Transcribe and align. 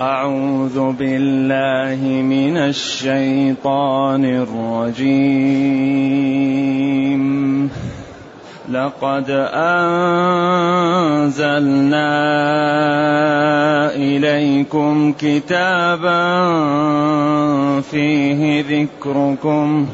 أعوذ 0.00 0.92
بالله 0.92 2.22
من 2.22 2.56
الشيطان 2.56 4.24
الرجيم. 4.24 5.52
لقد 8.70 9.30
أنزلنا 9.52 9.94
إليكم 13.94 15.14
كتابا 15.18 16.20
فيه 17.80 18.64
ذكركم. 18.68 19.86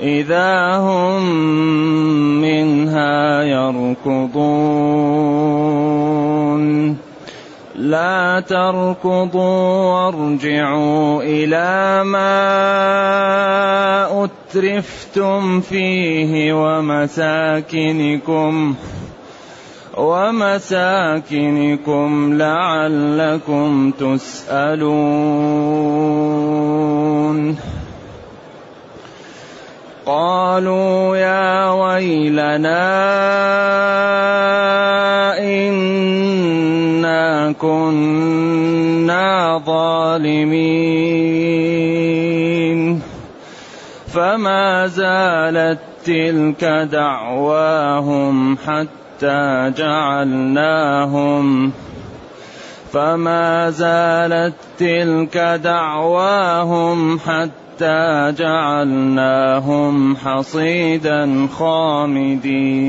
اذا 0.00 0.76
هم 0.76 1.22
منها 2.40 3.42
يركضون 3.42 4.60
لا 7.80 8.40
تركضوا 8.40 9.82
وارجعوا 9.92 11.22
إلى 11.22 12.04
ما 12.04 12.44
أترفتم 14.24 15.60
فيه 15.60 16.52
ومساكنكم 16.52 17.94
ومساكنكم 19.96 21.28
لعلكم 22.38 23.90
تسألون. 23.90 25.40
قالوا 30.06 31.16
يا 31.16 31.70
ويلنا 31.70 32.90
إنا 35.38 37.52
كنا 37.52 39.62
ظالمين. 39.66 40.90
فما 44.14 44.86
زالت 44.86 45.78
تلك 46.04 46.64
دعواهم 46.92 48.58
حتى 48.66 49.72
جعلناهم. 49.78 51.72
فما 52.92 53.70
زالت 53.70 54.54
تلك 54.78 55.60
دعواهم 55.64 57.18
حتى 57.18 57.69
جعلناهم 58.30 60.16
حصيدا 60.16 61.48
خامدين. 61.58 62.80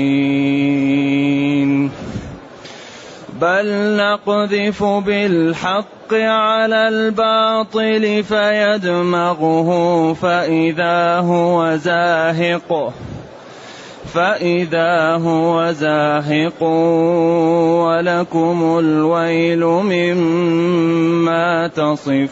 بل 3.40 3.96
نقذف 3.96 4.84
بالحق 4.84 6.14
على 6.14 6.88
الباطل 6.88 8.24
فيدمغه 8.24 9.70
فإذا 10.12 11.18
هو 11.18 11.76
زاهق 11.76 12.92
فإذا 14.14 15.14
هو 15.14 15.72
زاهق 15.72 16.62
ولكم 17.82 18.78
الويل 18.78 19.66
مما 19.66 21.68
تصفون 21.68 22.28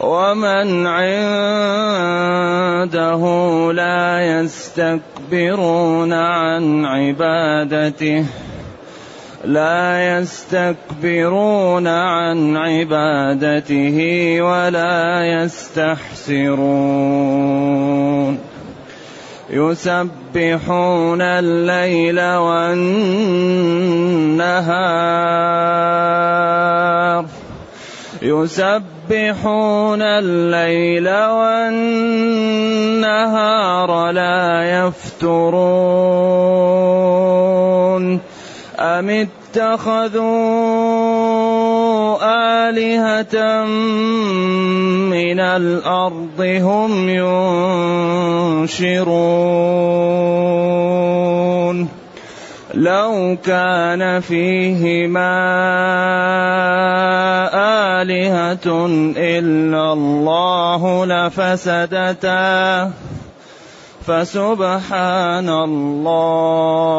ومن 0.00 0.86
عنده 0.86 2.12
لا 3.72 4.20
يستكبرون 4.20 6.12
عن 6.12 6.84
عبادته 6.84 8.24
لا 9.44 10.18
يستكبرون 10.18 11.86
عن 11.86 12.56
عبادته 12.56 13.98
ولا 14.42 15.24
يستحسرون. 15.24 16.78
يسبحون 19.50 21.22
الليل 21.22 22.20
والنهار. 22.20 23.18
يسبحون 28.22 30.02
الليل 30.02 31.08
والنهار 31.08 32.00
لا 34.10 34.62
يفترون. 34.86 35.98
أم 38.78 39.10
اتخذوا 39.10 40.18
آلهة 42.68 43.64
من 45.10 45.40
الأرض 45.40 46.40
هم 46.62 47.08
ينشرون؟ 48.68 49.08
لو 52.74 53.36
كان 53.44 54.20
فيهما 54.20 55.34
آلهة 58.02 58.86
إلا 59.16 59.92
الله 59.92 61.06
لفسدتا. 61.06 62.90
فسبحان 64.06 65.48
الله. 65.48 66.98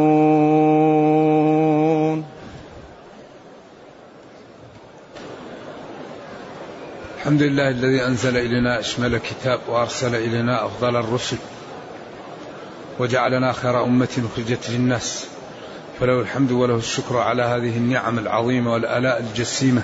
الحمد 7.23 7.41
لله 7.41 7.69
الذي 7.69 8.05
أنزل 8.05 8.37
إلينا 8.37 8.79
أشمل 8.79 9.17
كتاب 9.17 9.59
وأرسل 9.67 10.15
إلينا 10.15 10.65
أفضل 10.65 10.95
الرسل 10.95 11.37
وجعلنا 12.99 13.51
خير 13.51 13.83
أمة 13.83 14.23
أخرجت 14.33 14.69
للناس. 14.69 15.25
فله 15.99 16.19
الحمد 16.21 16.51
وله 16.51 16.75
الشكر 16.75 17.17
على 17.17 17.43
هذه 17.43 17.77
النعم 17.77 18.19
العظيمة 18.19 18.73
والآلاء 18.73 19.19
الجسيمة. 19.19 19.81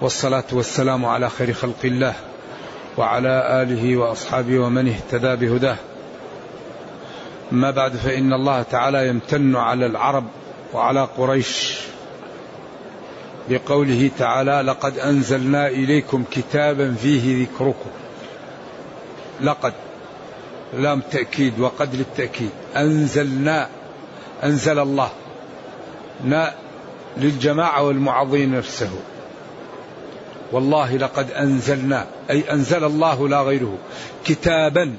والصلاة 0.00 0.44
والسلام 0.52 1.04
على 1.04 1.30
خير 1.30 1.52
خلق 1.52 1.80
الله 1.84 2.14
وعلى 2.96 3.62
آله 3.62 3.96
وأصحابه 3.96 4.58
ومن 4.58 4.88
اهتدى 4.88 5.46
بهداه. 5.46 5.76
أما 7.52 7.70
بعد 7.70 7.96
فإن 7.96 8.32
الله 8.32 8.62
تعالى 8.62 9.08
يمتن 9.08 9.56
على 9.56 9.86
العرب 9.86 10.24
وعلى 10.72 11.08
قريش. 11.16 11.80
بقوله 13.50 14.10
تعالى 14.18 14.62
لقد 14.66 14.98
أنزلنا 14.98 15.68
إليكم 15.68 16.24
كتابا 16.30 16.94
فيه 17.02 17.46
ذكركم. 17.46 17.90
لقد 19.40 19.72
لام 20.74 21.00
تأكيد 21.10 21.60
وقد 21.60 21.94
للتأكيد 21.94 22.50
أنزلنا 22.76 23.68
أنزل 24.44 24.78
الله. 24.78 25.10
نا 26.24 26.54
للجماعة 27.16 27.82
والمعظين 27.82 28.50
نفسه. 28.56 28.90
والله 30.52 30.96
لقد 30.96 31.30
أنزلنا 31.30 32.06
أي 32.30 32.52
أنزل 32.52 32.84
الله 32.84 33.28
لا 33.28 33.40
غيره. 33.40 33.78
كتابا 34.24 34.94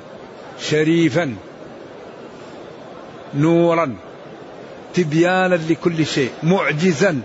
شريفا 0.60 1.36
نورا 3.36 3.96
تبيانا 4.94 5.56
لكل 5.56 6.06
شيء 6.06 6.32
معجزا. 6.44 7.22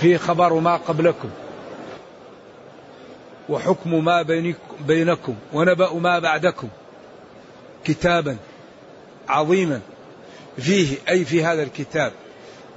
في 0.00 0.18
خبر 0.18 0.54
ما 0.54 0.76
قبلكم 0.76 1.30
وحكم 3.48 4.04
ما 4.04 4.22
بينكم 4.86 5.34
ونبأ 5.52 5.94
ما 5.94 6.18
بعدكم 6.18 6.68
كتابا 7.84 8.36
عظيما. 9.28 9.80
فيه 10.58 10.96
أي 11.08 11.24
في 11.24 11.44
هذا 11.44 11.62
الكتاب 11.62 12.12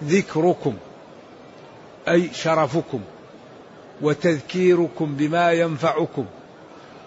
ذكركم 0.03 0.77
أي 2.07 2.29
شرفكم 2.33 3.01
وتذكيركم 4.01 5.15
بما 5.15 5.51
ينفعكم 5.51 6.25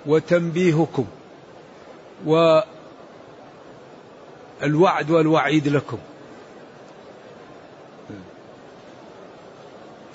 وتنبيهكم 0.07 1.07
والوعد 2.27 2.65
والوعيد 5.11 5.69
لكم. 5.69 5.99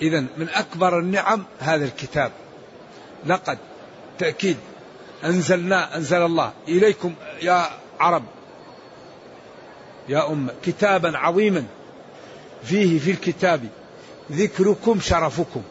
إذا 0.02 0.20
من 0.20 0.48
أكبر 0.48 0.98
النعم 0.98 1.44
هذا 1.58 1.84
الكتاب. 1.84 2.32
لقد 3.26 3.58
تأكيد. 4.18 4.56
أنزلنا 5.24 5.96
أنزل 5.96 6.22
الله. 6.22 6.52
إليكم 6.68 7.14
يا 7.42 7.64
عرب. 8.00 8.22
يا 10.08 10.32
أمة 10.32 10.52
كتابا 10.62 11.18
عظيما. 11.18 11.64
فيه 12.62 12.98
في 12.98 13.10
الكتاب 13.10 13.64
ذكركم 14.32 15.00
شرفكم. 15.00 15.62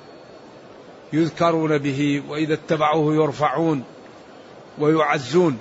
يذكرون 1.13 1.77
به 1.77 2.24
وإذا 2.29 2.53
اتبعوه 2.53 3.15
يرفعون 3.15 3.83
ويعزون. 4.79 5.59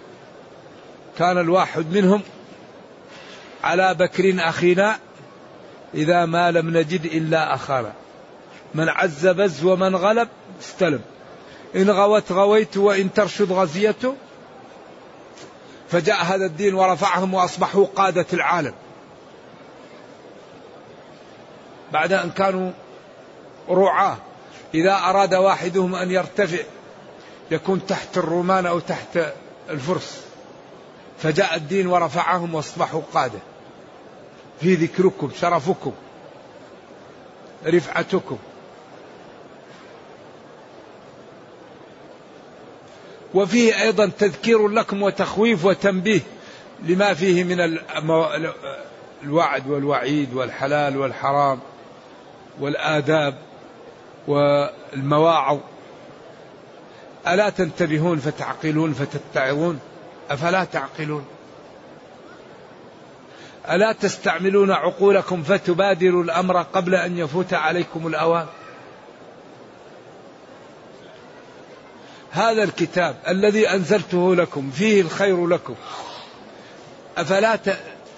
كان 1.18 1.38
الواحد 1.38 1.92
منهم 1.92 2.22
على 3.64 3.94
بكر 3.94 4.34
أخينا 4.38 4.98
إذا 5.94 6.26
ما 6.26 6.50
لم 6.50 6.76
نجد 6.76 7.04
إلا 7.04 7.54
أخانا. 7.54 7.92
من 8.76 8.88
عز 8.88 9.26
بز 9.26 9.64
ومن 9.64 9.96
غلب 9.96 10.28
استلم. 10.60 11.00
إن 11.76 11.90
غوت 11.90 12.32
غويت 12.32 12.76
وإن 12.76 13.12
ترشد 13.12 13.52
غزيته 13.52 14.14
فجاء 15.90 16.24
هذا 16.24 16.46
الدين 16.46 16.74
ورفعهم 16.74 17.34
وأصبحوا 17.34 17.86
قادة 17.96 18.26
العالم. 18.32 18.74
بعد 21.92 22.12
أن 22.12 22.30
كانوا 22.30 22.72
رعاة 23.68 24.16
إذا 24.74 24.94
أراد 24.94 25.34
واحدهم 25.34 25.94
أن 25.94 26.10
يرتفع 26.10 26.62
يكون 27.50 27.86
تحت 27.86 28.18
الرومان 28.18 28.66
أو 28.66 28.78
تحت 28.78 29.18
الفرس. 29.70 30.20
فجاء 31.18 31.56
الدين 31.56 31.86
ورفعهم 31.86 32.54
وأصبحوا 32.54 33.02
قادة. 33.14 33.38
في 34.60 34.74
ذكركم 34.74 35.30
شرفكم 35.40 35.92
رفعتكم. 37.66 38.38
وفيه 43.34 43.82
أيضا 43.82 44.06
تذكير 44.18 44.68
لكم 44.68 45.02
وتخويف 45.02 45.64
وتنبيه 45.64 46.20
لما 46.82 47.14
فيه 47.14 47.44
من 47.44 47.78
الوعد 49.24 49.70
والوعيد 49.70 50.34
والحلال 50.34 50.96
والحرام 50.96 51.58
والآداب 52.60 53.38
والمواعظ. 54.28 55.58
ألا 57.28 57.50
تنتبهون 57.50 58.18
فتعقلون 58.18 58.92
فتتعظون؟ 58.92 59.80
أفلا 60.30 60.64
تعقلون؟ 60.64 61.24
ألا 63.70 63.92
تستعملون 63.92 64.70
عقولكم 64.70 65.42
فتبادروا 65.42 66.24
الأمر 66.24 66.62
قبل 66.62 66.94
أن 66.94 67.18
يفوت 67.18 67.54
عليكم 67.54 68.06
الأوان؟ 68.06 68.46
هذا 72.36 72.62
الكتاب 72.62 73.16
الذي 73.28 73.68
أنزلته 73.68 74.34
لكم 74.34 74.70
فيه 74.70 75.00
الخير 75.00 75.46
لكم. 75.46 75.74
أفلا 77.18 77.58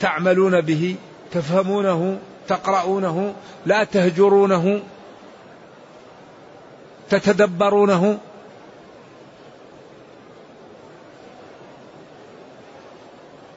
تعملون 0.01 0.61
به؟ 0.61 0.97
تفهمونه؟ 1.33 2.19
تقرؤونه؟ 2.49 3.35
لا 3.67 3.85
تهجرونه؟ 3.85 4.83
تتدبرونه؟ 7.11 8.19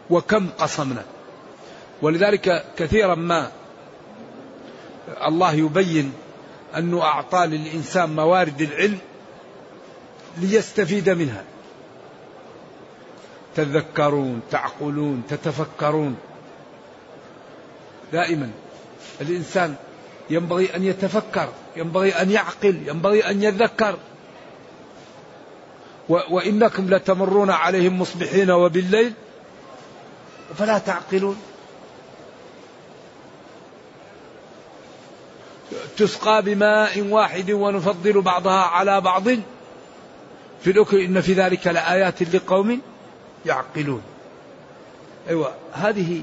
وكم 0.09 0.49
قصمنا 0.59 1.03
ولذلك 2.01 2.65
كثيرا 2.77 3.15
ما 3.15 3.51
الله 5.27 5.53
يبين 5.53 6.13
أنه 6.77 7.01
أعطى 7.01 7.45
للإنسان 7.45 8.15
موارد 8.15 8.61
العلم 8.61 8.99
ليستفيد 10.37 11.09
منها. 11.09 11.43
تذكرون 13.55 14.41
تعقلون 14.51 15.23
تتفكرون. 15.29 16.15
دائما 18.13 18.49
الإنسان 19.21 19.75
ينبغي 20.29 20.75
أن 20.75 20.83
يتفكر 20.83 21.49
ينبغي 21.75 22.11
أن 22.11 22.31
يعقل 22.31 22.87
ينبغي 22.87 23.29
أن 23.29 23.43
يذكر. 23.43 23.97
وإنكم 26.09 26.89
لتمرون 26.89 27.49
عليهم 27.49 28.01
مصبحين 28.01 28.51
وبالليل 28.51 29.13
فلا 30.57 30.77
تعقلون. 30.77 31.37
تسقى 35.97 36.41
بماء 36.41 37.01
واحد 37.01 37.51
ونفضل 37.51 38.21
بعضها 38.21 38.61
على 38.61 39.01
بعض. 39.01 39.27
في 40.63 40.71
الأكل 40.71 40.99
إن 40.99 41.21
في 41.21 41.33
ذلك 41.33 41.67
لآيات 41.67 42.35
لقوم 42.35 42.81
يعقلون. 43.45 44.01
أيوة 45.29 45.53
هذه 45.73 46.21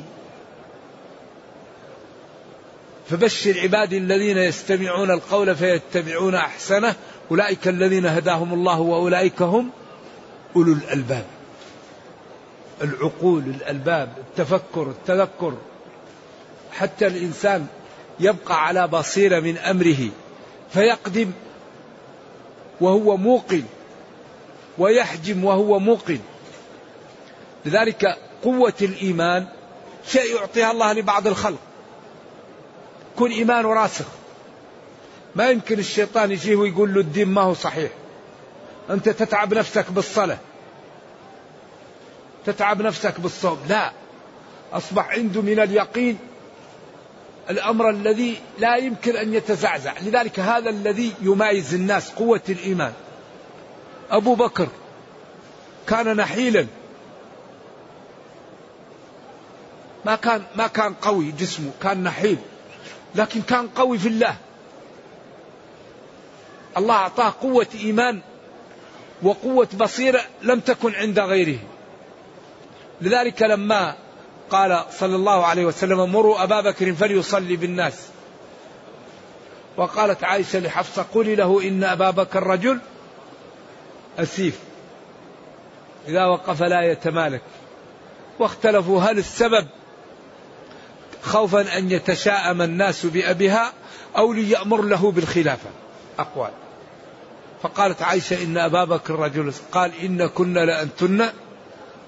فبشر 3.11 3.61
عبادي 3.61 3.99
الذين 3.99 4.38
يستمعون 4.38 5.11
القول 5.11 5.57
فيتبعون 5.57 6.35
أحسنه 6.35 6.95
أولئك 7.30 7.68
الذين 7.68 8.07
هداهم 8.07 8.54
الله 8.54 8.80
وأولئك 8.80 9.42
هم 9.42 9.71
أولو 10.57 10.73
الألباب. 10.73 11.25
العقول 12.83 13.42
الألباب 13.42 14.09
التفكر 14.18 14.83
التذكر. 14.83 15.54
حتى 16.73 17.07
الإنسان 17.07 17.66
يبقى 18.21 18.66
على 18.66 18.88
بصيرة 18.88 19.40
من 19.40 19.59
أمره 19.59 20.09
فيقدم 20.71 21.30
وهو 22.80 23.16
موقن. 23.16 23.62
ويحجم 24.78 25.44
وهو 25.44 25.78
موقن. 25.78 26.18
لذلك 27.64 28.18
قوة 28.42 28.75
الإيمان 28.82 29.47
شيء 30.06 30.37
يعطيها 30.37 30.70
الله 30.70 30.92
لبعض 30.92 31.26
الخلق. 31.26 31.58
يكون 33.14 33.30
إيمانه 33.30 33.75
راسخ. 33.75 34.06
ما 35.37 35.50
يمكن 35.50 35.78
الشيطان 35.78 36.30
يجيه 36.30 36.56
ويقول 36.56 36.94
له 36.94 37.00
الدين 37.00 37.28
ما 37.28 37.42
هو 37.42 37.54
صحيح. 37.54 37.90
أنت 38.90 39.08
تتعب 39.08 39.54
نفسك 39.54 39.90
بالصلاة. 39.90 40.38
تتعب 42.47 42.82
نفسك 42.82 43.20
بالصوم. 43.20 43.58
لا. 43.68 43.92
أصبح 44.73 45.08
عنده 45.08 45.42
من 45.42 45.61
اليقين 45.61 46.18
الأمر 47.50 47.90
الذي 47.90 48.38
لا 48.58 48.76
يمكن 48.76 49.16
أن 49.16 49.35
يتزعزع. 49.35 49.99
لذلك 49.99 50.40
هذا 50.40 50.70
الذي 50.70 51.12
يمايز 51.23 51.75
الناس 51.75 52.11
قوة 52.11 52.42
الإيمان. 52.49 52.92
أبو 54.10 54.34
بكر 54.34 54.68
كان 55.86 56.16
نحيلا. 56.16 56.66
ما 60.04 60.16
كان 60.16 60.42
ما 60.56 60.66
كان 60.66 60.94
قوي 60.94 61.32
جسمه 61.32 61.70
كان 61.82 62.02
نحيل 62.02 62.38
لكن 63.14 63.42
كان 63.42 63.68
قوي 63.68 63.98
في 63.98 64.08
الله. 64.08 64.36
الله 66.76 66.94
أعطاه 66.94 67.34
قوة 67.42 67.66
إيمان 67.74 68.20
وقوة 69.22 69.68
بصيرة 69.78 70.20
لم 70.42 70.60
تكن 70.60 70.94
عند 70.94 71.18
غيره. 71.18 71.58
لذلك 73.00 73.42
لما 73.42 73.94
قال 74.50 74.84
صلى 74.90 75.16
الله 75.16 75.46
عليه 75.46 75.64
وسلم 75.64 76.12
مروا 76.12 76.42
أبا 76.42 76.60
بكر 76.60 76.94
فليصلي 76.94 77.56
بالناس. 77.56 78.08
وقالت 79.76 80.24
عائشة 80.24 80.58
لحفصة 80.58 81.06
قولي 81.14 81.34
له 81.34 81.68
إن 81.68 81.84
أبا 81.84 82.10
بكر 82.10 82.46
رجل 82.46 82.80
أسيف 84.18 84.58
إذا 86.08 86.25
وقف 86.25 86.62
لا 86.62 86.82
يتمالك. 86.82 87.42
واختلفوا 88.38 89.02
هل 89.02 89.18
السبب 89.18 89.66
خوفا 91.22 91.78
أن 91.78 91.90
يتشاءم 91.90 92.62
الناس 92.62 93.06
بأبيها 93.06 93.72
أو 94.16 94.32
ليأمر 94.32 94.82
له 94.82 95.10
بالخلافة؟ 95.10 95.70
أقوال. 96.18 96.50
فقالت 97.62 98.02
عائشة 98.02 98.42
إن 98.42 98.58
أبا 98.58 98.84
بكر 98.84 99.18
رجل 99.18 99.52
قال 99.72 99.92
إن 100.02 100.26
كنا 100.26 100.60
لأنتن 100.60 101.28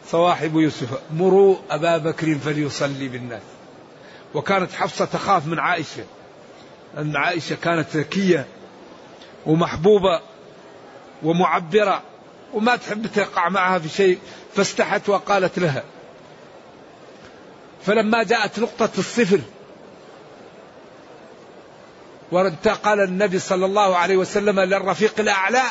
صواحب 0.06 0.56
يوسف. 0.56 1.00
مروا 1.12 1.56
أبا 1.70 1.96
بكر 1.96 2.34
فليصلي 2.34 3.08
بالناس. 3.08 3.42
وكانت 4.34 4.72
حفصة 4.72 5.04
تخاف 5.04 5.46
من 5.46 5.58
عائشة. 5.58 6.04
أن 6.98 7.16
عائشة 7.16 7.56
كانت 7.62 7.96
ذكية 7.96 8.46
ومحبوبة 9.46 10.20
ومعبرة 11.22 12.02
وما 12.54 12.76
تحب 12.76 13.06
تقع 13.06 13.48
معها 13.48 13.78
في 13.78 13.88
شيء 13.88 14.18
فاستحت 14.54 15.08
وقالت 15.08 15.58
لها. 15.58 15.82
فلما 17.86 18.22
جاءت 18.22 18.58
نقطة 18.58 18.90
الصفر 18.98 19.40
وانتقل 22.32 23.00
النبي 23.00 23.38
صلى 23.38 23.66
الله 23.66 23.96
عليه 23.96 24.16
وسلم 24.16 24.60
للرفيق 24.60 25.14
الأعلى 25.18 25.62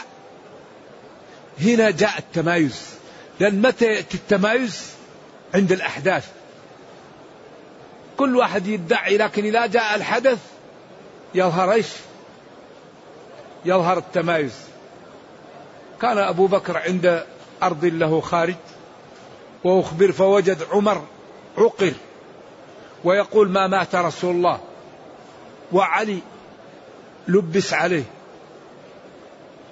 هنا 1.62 1.92
جاء 1.92 2.18
التمايز. 2.18 2.90
لأن 3.40 3.62
متى 3.62 3.86
يأتي 3.86 4.18
التمايز؟ 4.18 4.86
عند 5.54 5.72
الأحداث. 5.72 6.28
كل 8.18 8.36
واحد 8.36 8.68
يدعي 8.68 9.18
لكن 9.18 9.46
إذا 9.46 9.66
جاء 9.66 9.96
الحدث 9.96 10.40
يظهر 11.36 11.72
إيش؟ 11.72 11.88
يظهر 13.66 13.98
التمايز. 13.98 14.54
كان 16.02 16.18
أبو 16.18 16.48
بكر 16.48 16.78
عند 16.78 17.26
أرض 17.64 17.86
له 17.86 18.22
خارج 18.22 18.56
وأخبر 19.64 20.12
فوجد 20.12 20.64
عمر 20.72 21.04
عقر 21.58 21.94
ويقول 23.04 23.50
ما 23.50 23.68
مات 23.68 23.96
رسول 23.96 24.36
الله 24.36 24.60
وعلي 25.72 26.20
لبس 27.28 27.74
عليه 27.74 28.04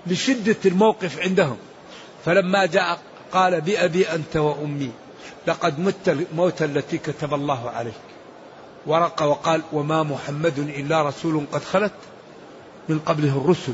لشدة 0.08 0.56
الموقف 0.66 1.20
عندهم. 1.20 1.58
فلما 2.26 2.66
جاء 2.66 3.00
قال 3.32 3.62
بأبي 3.62 4.10
أنت 4.10 4.38
وأمي 4.38 4.92
لقد 5.48 5.80
مت 5.80 6.10
الموت 6.10 6.62
التي 6.62 6.98
كتب 6.98 7.34
الله 7.34 7.70
عليك. 7.70 7.94
ورق 8.86 9.24
وقال 9.24 9.62
وما 9.74 10.04
محمد 10.04 10.60
إلا 10.60 11.02
رسول 11.02 11.46
قد 11.52 11.64
خلت 11.64 11.94
من 12.90 13.00
قبله 13.00 13.38
الرسل. 13.38 13.74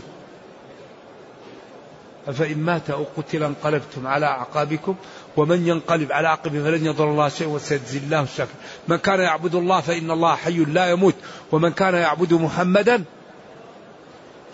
أفإن 2.28 2.58
مات 2.58 2.90
أو 2.90 3.06
قتل 3.18 3.44
انقلبتم 3.44 4.08
على 4.08 4.26
أعقابكم 4.26 4.96
ومن 5.38 5.68
ينقلب 5.68 6.12
على 6.12 6.28
عقبه 6.28 6.64
فلن 6.64 6.86
يضر 6.86 7.12
الله 7.12 7.30
شيئا 7.30 7.50
وسيجزي 7.50 7.98
الله 7.98 8.22
الشاكر 8.22 8.52
من 8.88 8.98
كان 8.98 9.20
يعبد 9.20 9.56
الله 9.56 9.82
فإن 9.82 10.12
الله 10.12 10.36
حي 10.36 10.58
لا 10.58 10.90
يموت 10.90 11.16
ومن 11.52 11.72
كان 11.72 11.96
يعبد 11.96 12.34
محمدا 12.34 13.04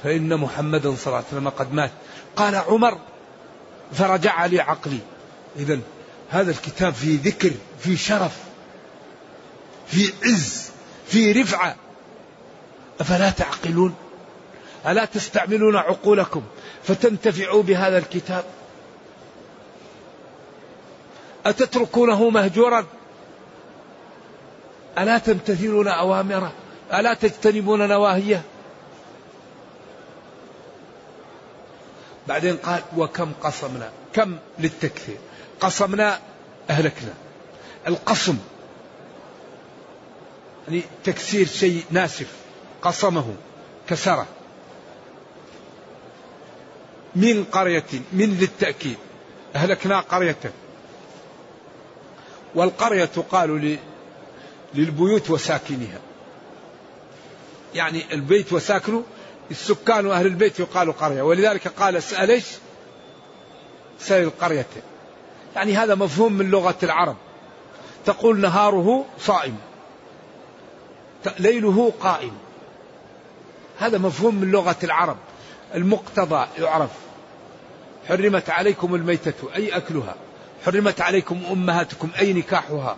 فإن 0.03 0.37
محمدا 0.37 0.95
صلى 0.95 1.07
الله 1.07 1.17
عليه 1.17 1.27
وسلم 1.27 1.49
قد 1.49 1.73
مات. 1.73 1.91
قال 2.35 2.55
عمر 2.55 2.97
فرجع 3.93 4.45
لي 4.45 4.59
عقلي. 4.59 4.99
إذا 5.55 5.79
هذا 6.29 6.51
الكتاب 6.51 6.93
فيه 6.93 7.19
ذكر 7.23 7.51
فيه 7.79 7.97
شرف 7.97 8.37
فيه 9.87 10.11
عز 10.23 10.71
فيه 11.07 11.41
رفعة. 11.41 11.75
أفلا 13.01 13.29
تعقلون؟ 13.29 13.95
ألا 14.87 15.05
تستعملون 15.05 15.75
عقولكم 15.75 16.43
فتنتفعوا 16.83 17.63
بهذا 17.63 17.97
الكتاب؟ 17.97 18.43
أتتركونه 21.45 22.29
مهجورا؟ 22.29 22.85
ألا 24.97 25.17
تمتثلون 25.17 25.87
أوامره 25.87 26.51
ألا 26.93 27.13
تجتنبون 27.13 27.87
نواهيه؟ 27.87 28.41
بعدين 32.27 32.57
قال 32.57 32.81
وكم 32.97 33.31
قصمنا؟ 33.43 33.89
كم 34.13 34.37
للتكثير 34.59 35.17
قصمنا 35.59 36.19
أهلكنا. 36.69 37.13
القصم 37.87 38.37
يعني 40.67 40.83
تكسير 41.03 41.47
شيء 41.47 41.83
ناسف 41.91 42.33
قصمه 42.81 43.35
كسره. 43.89 44.27
من 47.15 47.43
قرية 47.43 47.85
من 48.13 48.37
للتأكيد. 48.39 48.97
أهلكنا 49.55 49.99
قرية. 49.99 50.37
والقرية 52.55 53.05
تقال 53.05 53.77
للبيوت 54.73 55.29
وساكنها. 55.29 55.99
يعني 57.75 58.13
البيت 58.13 58.53
وساكنه 58.53 59.03
السكان 59.51 60.05
وأهل 60.05 60.25
البيت 60.25 60.59
يقال 60.59 60.97
قرية. 60.97 61.21
ولذلك 61.21 61.67
قال 61.67 61.95
اسأل 61.95 62.31
إيش؟ 62.31 62.45
سأل 63.99 64.23
القرية. 64.23 64.65
يعني 65.55 65.77
هذا 65.77 65.95
مفهوم 65.95 66.33
من 66.33 66.49
لغة 66.51 66.77
العرب. 66.83 67.15
تقول 68.05 68.39
نهاره 68.39 69.05
صائم. 69.19 69.57
ليله 71.39 71.93
قائم. 71.99 72.31
هذا 73.79 73.97
مفهوم 73.97 74.35
من 74.35 74.51
لغة 74.51 74.77
العرب. 74.83 75.17
المقتضى 75.75 76.47
يعرف. 76.59 76.89
حرمت 78.07 78.49
عليكم 78.49 78.95
الميتة 78.95 79.55
أي 79.55 79.77
أكلها. 79.77 80.15
حرمت 80.65 81.01
عليكم 81.01 81.41
أمهاتكم 81.51 82.09
أي 82.19 82.33
نكاحها. 82.33 82.97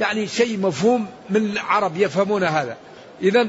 يعني 0.00 0.26
شيء 0.26 0.58
مفهوم 0.58 1.06
من 1.30 1.36
العرب 1.36 1.96
يفهمون 1.96 2.44
هذا. 2.44 2.76
إذا 3.22 3.48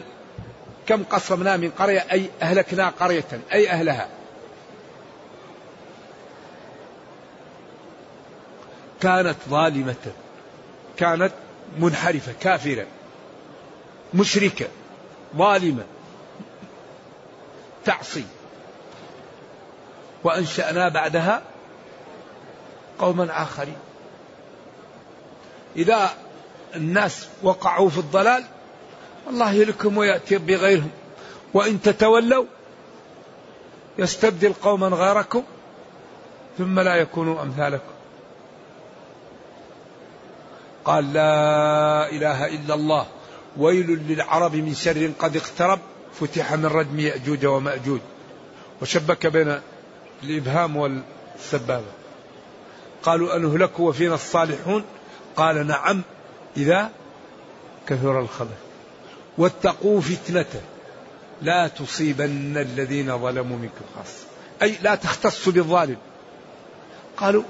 كم 0.88 1.04
قصمنا 1.04 1.58
من 1.58 1.70
قرية 1.70 2.06
أي 2.12 2.30
أهلكنا 2.42 2.90
قرية 2.90 3.42
أي 3.54 3.70
أهلها. 3.70 4.08
كانت 9.02 9.38
ظالمة. 9.50 9.96
كانت 10.98 11.32
منحرفة 11.80 12.34
كافرة. 12.42 12.86
مشركة 14.14 14.68
ظالمة. 15.38 15.84
تعصي. 17.86 18.24
وأنشأنا 20.25 20.89
بعدها 20.89 21.41
قوما 23.00 23.41
آخرين. 23.41 23.77
إذا 25.75 26.10
الناس 26.75 27.27
وقعوا 27.44 27.89
في 27.89 27.98
الضلال 27.98 28.44
الله 29.29 29.53
يهلكهم 29.53 29.98
ويأتي 29.98 30.38
بغيرهم. 30.38 30.89
وإن 31.53 31.82
تتولوا 31.82 32.46
يستبدل 33.98 34.53
قوما 34.53 34.88
غيركم 34.88 35.44
ثم 36.58 36.79
لا 36.79 36.96
يكونوا 36.96 37.41
أمثالكم. 37.41 37.94
قال 40.86 41.13
لا 41.13 42.10
إله 42.10 42.46
إلا 42.46 42.74
الله 42.74 43.05
ويل 43.58 43.88
للعرب 44.08 44.55
من 44.55 44.74
شر 44.74 45.12
قد 45.20 45.36
اقترب 45.36 45.79
فتح 46.20 46.53
من 46.53 46.65
ردم 46.65 47.00
يأجوج 47.00 47.46
ومأجوج. 47.46 48.00
وشبك 48.82 49.27
بين 49.27 49.62
الإبهام 50.24 50.77
والسبابة. 50.77 51.91
قالوا 53.03 53.36
أنهلك 53.36 53.79
وفينا 53.79 54.15
الصالحون؟ 54.15 54.84
قال 55.36 55.67
نعم 55.67 56.01
إذا 56.57 56.89
كثر 57.88 58.19
الخبث 58.19 58.57
واتقوا 59.38 60.01
فتنة 60.01 60.62
لا 61.41 61.67
تصيبن 61.67 62.57
الذين 62.57 63.17
ظلموا 63.19 63.57
منكم 63.57 63.86
خاصة. 63.95 64.25
أي 64.62 64.75
لا 64.81 64.95
تختص 64.95 65.50
بالظالم. 65.50 65.98
قالوا 67.17 67.43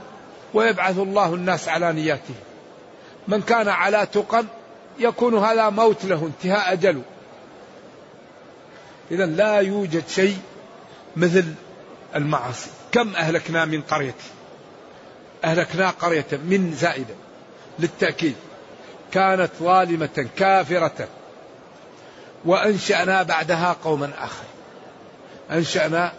ويبعث 0.53 1.00
الله 1.00 1.34
الناس 1.34 1.67
على 1.67 1.93
نياته 1.93 2.34
من 3.27 3.41
كان 3.41 3.67
على 3.67 4.07
تقى 4.13 4.45
يكون 5.00 5.38
هذا 5.38 5.69
موت 5.69 6.05
له 6.05 6.25
انتهاء 6.25 6.74
أجله. 6.74 7.01
إذا 9.12 9.25
لا 9.25 9.60
يوجد 9.60 10.03
شيء 10.07 10.38
مثل 11.15 11.45
المعاصي. 12.15 12.69
كم 12.91 13.15
أهلكنا 13.15 13.65
من 13.65 13.81
قرية؟ 13.81 14.15
أهلكنا 15.43 15.89
قرية 15.89 16.27
من 16.31 16.74
زائدة 16.74 17.15
للتأكيد. 17.79 18.36
كانت 19.12 19.51
ظالمة 19.60 20.27
كافرة. 20.38 21.07
وأنشأنا 22.45 23.24
بعدها 23.24 23.75
قوما 23.84 24.12
آخر. 24.17 24.45
أنشأنا 25.51 26.13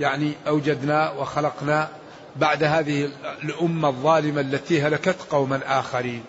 يعني 0.00 0.32
أوجدنا 0.48 1.10
وخلقنا 1.10 1.88
بعد 2.36 2.62
هذه 2.62 3.10
الأمة 3.44 3.88
الظالمة 3.88 4.40
التي 4.40 4.82
هلكت 4.82 5.16
قوما 5.30 5.60
آخرين. 5.66 6.24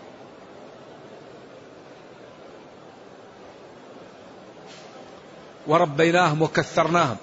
وربيناهم 5.68 6.42
وكثرناهم. 6.42 7.18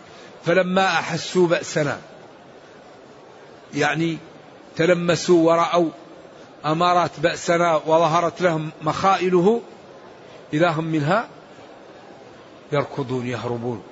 فلما 0.47 0.87
أحسوا 0.87 1.47
بأسنا 1.47 2.01
يعني 3.75 4.19
تلمسوا 4.77 5.51
ورأوا 5.51 5.91
أمارات 6.67 7.11
بأسنا 7.19 7.77
وظهرت 7.77 8.43
لهم 8.43 8.71
مخائله 8.83 9.61
إذا 10.53 10.71
هم 10.71 10.85
منها 10.85 11.29
يركضون 12.73 13.27
يهربون. 13.27 13.83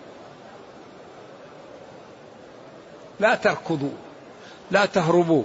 لا 3.21 3.35
تركضوا 3.35 3.93
لا 4.71 4.87
تهربوا 4.87 5.45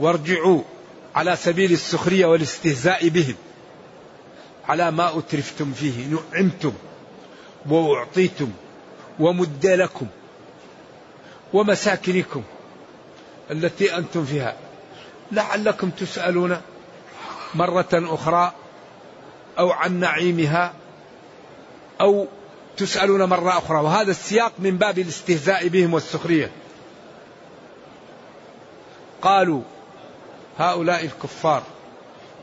وارجعوا 0.00 0.62
على 1.14 1.36
سبيل 1.36 1.72
السخرية 1.72 2.26
والاستهزاء 2.26 3.08
بهم 3.08 3.34
على 4.68 4.90
ما 4.90 5.18
أترفتم 5.18 5.72
فيه 5.72 6.06
نعمتم 6.06 6.72
وأعطيتم 7.70 8.50
ومد 9.20 9.66
لكم 9.66 10.06
ومساكنكم 11.52 12.42
التي 13.50 13.96
أنتم 13.96 14.24
فيها. 14.24 14.56
لعلكم 15.32 15.90
تسألون 15.90 16.60
مرة 17.54 17.88
أخرى 17.92 18.52
أو 19.58 19.70
عن 19.70 20.00
نعيمها 20.00 20.74
أو 22.00 22.26
تسألون 22.76 23.24
مرة 23.24 23.58
أخرى. 23.58 23.78
وهذا 23.78 24.10
السياق 24.10 24.52
من 24.58 24.78
باب 24.78 24.98
الاستهزاء 24.98 25.68
بهم 25.68 25.94
والسخرية. 25.94 26.50
قالوا 29.22 29.62
هؤلاء 30.58 31.04
الكفار 31.04 31.62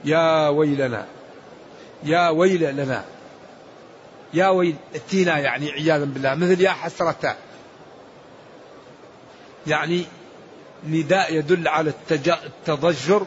يا 0.06 0.48
ويلنا 0.48 1.06
يا 2.04 2.30
ويل 2.30 2.75
لنا 2.75 3.04
يا 4.33 4.47
ويلتنا 4.47 5.39
يعني 5.39 5.71
عياذا 5.71 6.05
بالله 6.05 6.35
مثل 6.35 6.61
يا 6.61 6.69
حسرة. 6.69 7.38
يعني 9.67 10.05
نداء 10.88 11.33
يدل 11.33 11.67
على 11.67 11.93
التضجر 12.11 13.25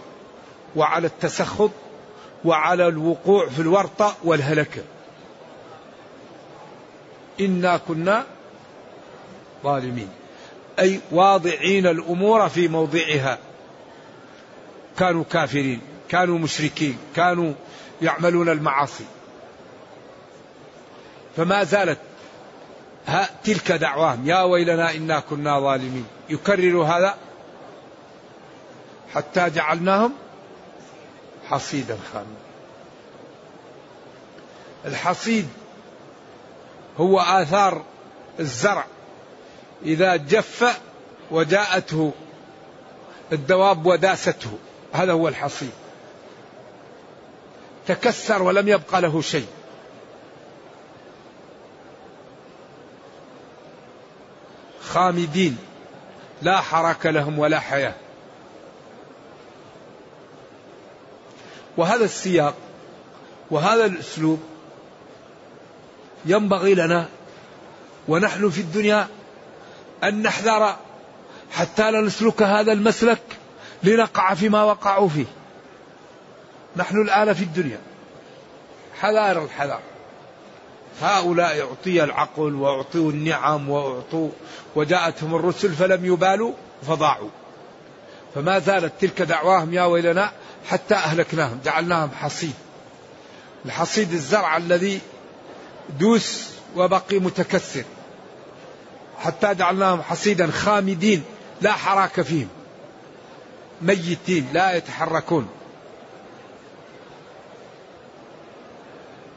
وعلى 0.76 1.06
التسخط 1.06 1.70
وعلى 2.44 2.88
الوقوع 2.88 3.48
في 3.48 3.58
الورطة 3.58 4.14
والهلكة. 4.24 4.82
إنا 7.40 7.76
كنا 7.76 8.24
ظالمين. 9.64 10.08
أي 10.78 11.00
واضعين 11.10 11.86
الأمور 11.86 12.48
في 12.48 12.68
موضعها. 12.68 13.38
كانوا 14.98 15.24
كافرين 15.30 15.80
كانوا 16.08 16.38
مشركين 16.38 16.98
كانوا 17.16 17.52
يعملون 18.02 18.48
المعاصي. 18.48 19.04
فما 21.36 21.64
زالت 21.64 21.98
ها 23.06 23.28
تلك 23.44 23.72
دعواهم. 23.72 24.28
يا 24.28 24.42
ويلنا 24.42 24.94
إنا 24.94 25.20
كنا 25.20 25.60
ظالمين. 25.60 26.06
يكرر 26.28 26.82
هذا 26.82 27.14
حتى 29.14 29.50
جعلناهم 29.50 30.12
حصيدا 31.48 31.98
خامدا 32.12 32.44
الحصيد 34.84 35.48
هو 36.98 37.20
آثار 37.20 37.84
الزرع. 38.40 38.84
إذا 39.82 40.16
جف 40.16 40.80
وجاءته 41.30 42.12
الدواب 43.32 43.86
وداسته. 43.86 44.58
هذا 44.92 45.12
هو 45.12 45.28
الحصيد. 45.28 45.70
تكسر 47.86 48.42
ولم 48.42 48.68
يبقى 48.68 49.00
له 49.00 49.20
شيء. 49.20 49.46
خامدين. 54.94 55.58
لا 56.42 56.60
حركة 56.60 57.10
لهم 57.10 57.38
ولا 57.38 57.60
حياة. 57.60 57.94
وهذا 61.76 62.04
السياق 62.04 62.54
وهذا 63.50 63.84
الأسلوب 63.84 64.42
ينبغي 66.26 66.74
لنا 66.74 67.08
ونحن 68.08 68.50
في 68.50 68.60
الدنيا 68.60 69.08
أن 70.04 70.22
نحذر 70.22 70.76
حتى 71.52 71.90
لا 71.90 72.00
نسلك 72.00 72.42
هذا 72.42 72.72
المسلك 72.72 73.22
لنقع 73.82 74.34
فيما 74.34 74.62
وقعوا 74.62 75.08
فيه. 75.08 75.26
نحن 76.76 77.00
الآن 77.00 77.32
في 77.32 77.44
الدنيا. 77.44 77.78
حذار 79.00 79.44
الحذار 79.44 79.93
هؤلاء 81.02 81.60
أعطي 81.60 82.04
العقل 82.04 82.54
وأعطوا 82.54 83.10
النعم 83.10 83.70
وأعطوا 83.70 84.28
وجاءتهم 84.76 85.34
الرسل 85.34 85.72
فلم 85.72 86.04
يبالوا 86.04 86.52
فضاعوا. 86.86 87.30
فما 88.34 88.58
زالت 88.58 88.92
تلك 89.00 89.22
دعواهم 89.22 89.74
يا 89.74 89.84
ويلنا 89.84 90.32
حتى 90.68 90.94
أهلكناهم 90.94 91.60
جعلناهم 91.64 92.10
حصيد. 92.10 92.54
الحصيد 93.64 94.12
الزرع 94.12 94.56
الذي 94.56 95.00
دوس 95.98 96.50
وبقي 96.76 97.18
متكسر 97.18 97.84
حتى 99.18 99.54
جعلناهم 99.54 100.02
حصيدا 100.02 100.50
خامدين 100.50 101.22
لا 101.60 101.72
حراك 101.72 102.20
فيهم. 102.20 102.48
ميتين 103.82 104.48
لا 104.52 104.76
يتحركون. 104.76 105.48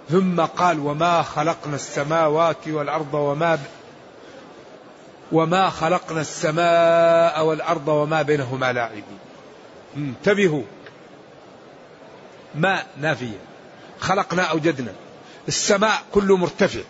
ثم 0.09 0.41
قال 0.41 0.79
وما 0.79 1.21
خلقنا 1.21 1.75
السماوات 1.75 2.67
والأرض 2.67 3.13
وما 3.13 3.59
وما 5.31 5.69
خلقنا 5.69 6.21
السماء 6.21 7.45
والأرض 7.45 7.87
وما 7.87 8.21
بينهما 8.21 8.73
لاعبين. 8.73 9.19
انتبهوا. 9.97 10.63
ما 12.55 12.83
نافية. 13.01 13.39
خلقنا 13.99 14.43
أوجدنا. 14.43 14.93
السماء 15.47 16.01
كله 16.13 16.37
مرتفع. 16.37 16.81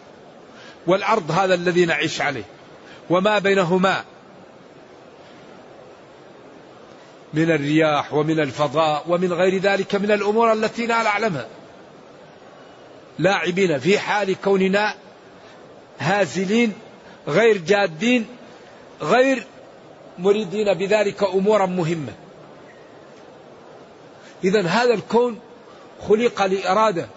والأرض 0.87 1.31
هذا 1.31 1.53
الذي 1.53 1.85
نعيش 1.85 2.21
عليه. 2.21 2.43
وما 3.09 3.39
بينهما. 3.39 4.03
من 7.33 7.51
الرياح 7.51 8.13
ومن 8.13 8.39
الفضاء 8.39 9.03
ومن 9.07 9.33
غير 9.33 9.61
ذلك 9.61 9.95
من 9.95 10.11
الأمور 10.11 10.53
التي 10.53 10.85
لا 10.85 11.03
نعلمها. 11.03 11.47
لاعبين 13.19 13.79
في 13.79 13.99
حال 13.99 14.35
كوننا 14.41 14.95
هازلين 15.99 16.73
غير 17.27 17.57
جادين 17.57 18.25
غير 19.01 19.43
مريدين 20.19 20.73
بذلك 20.73 21.23
أمورا 21.23 21.65
مهمة. 21.65 22.13
اذا 24.43 24.67
هذا 24.67 24.93
الكون 24.93 25.39
خلق 26.07 26.45
لإرادة 26.45 27.07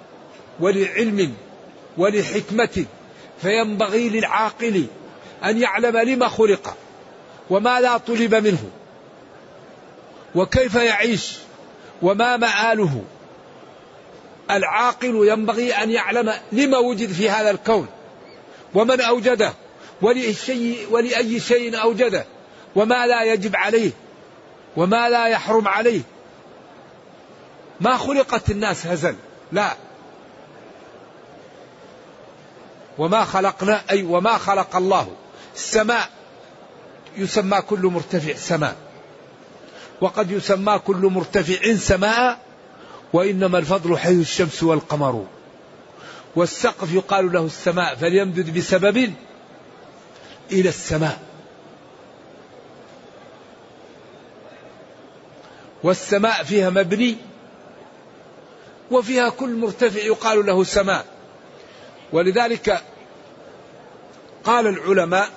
ولعلم 0.60 1.34
ولحكمة 1.96 2.84
فينبغي 3.42 4.08
للعاقل 4.08 4.86
أن 5.44 5.58
يعلم 5.58 5.96
لما 5.96 6.28
خلق 6.28 6.76
وماذا 7.50 7.96
طلب 7.96 8.34
منه 8.34 8.70
وكيف 10.34 10.74
يعيش 10.74 11.36
وما 12.02 12.36
مآله. 12.36 13.04
العاقل 14.56 15.28
ينبغي 15.28 15.72
أن 15.72 15.90
يعلم 15.90 16.32
لما 16.52 16.78
وجد 16.78 17.12
في 17.12 17.30
هذا 17.30 17.50
الكون 17.50 17.86
ومن 18.74 19.00
أوجده 19.00 19.52
ولأي 20.02 20.76
ولأي 20.90 21.40
شيء 21.40 21.82
أوجده 21.82 22.24
وما 22.76 23.06
لا 23.06 23.22
يجب 23.22 23.56
عليه 23.56 23.90
وما 24.76 25.08
لا 25.08 25.26
يحرم 25.26 25.68
عليه. 25.68 26.00
ما 27.80 27.96
خلقت 27.96 28.50
الناس 28.50 28.86
هزل 28.86 29.16
لا. 29.52 29.72
وما 32.98 33.24
خلقنا 33.24 33.82
أي 33.90 34.02
وما 34.02 34.38
خلق 34.38 34.76
الله. 34.76 35.08
السماء 35.54 36.08
يسمى 37.16 37.60
كل 37.60 37.86
مرتفع 37.86 38.34
سماء. 38.34 38.76
وقد 40.00 40.30
يسمى 40.30 40.78
كل 40.78 40.96
مرتفع 40.96 41.74
سماء 41.74 42.38
وإنما 43.12 43.58
الفضل 43.58 43.98
حيث 43.98 44.20
الشمس 44.20 44.62
والقمر. 44.62 45.26
والسقف 46.36 46.94
يقال 46.94 47.32
له 47.32 47.46
السماء 47.46 47.94
فليمدد 47.94 48.58
بسبب 48.58 49.14
إلى 50.52 50.68
السماء. 50.68 51.20
والسماء 55.82 56.42
فيها 56.44 56.70
مبني 56.70 57.16
وفيها 58.90 59.28
كل 59.28 59.56
مرتفع 59.56 60.00
يقال 60.00 60.46
له 60.46 60.64
سماء. 60.64 61.06
ولذلك 62.12 62.82
قال 64.44 64.66
العلماء 64.66 65.28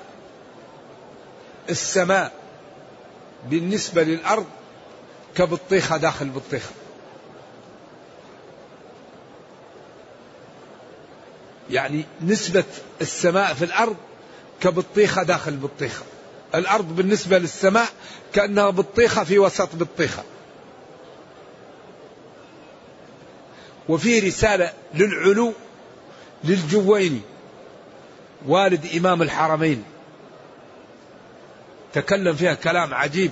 السماء 1.70 2.32
بالنسبة 3.50 4.04
للأرض 4.04 4.46
كبطيخة 5.36 5.98
داخل 5.98 6.30
بطيخة. 6.30 6.72
يعني 11.70 12.06
نسبة 12.22 12.64
السماء 13.02 13.54
في 13.54 13.66
الأرض 13.66 13.96
كبطيخة 14.62 15.24
داخل 15.24 15.56
بطيخة. 15.56 16.04
الأرض 16.56 16.96
بالنسبة 16.96 17.38
للسماء 17.38 17.88
كأنها 18.34 18.70
بطيخة 18.70 19.24
في 19.24 19.40
وسط 19.40 19.70
بطيخة. 19.76 20.24
وفي 23.90 24.20
رسالة 24.20 24.74
للعلو 24.94 25.54
للجويني 26.44 27.22
والد 28.48 28.86
إمام 28.98 29.22
الحرمين. 29.22 29.84
تكلم 31.94 32.36
فيها 32.36 32.54
كلام 32.54 32.94
عجيب. 32.94 33.32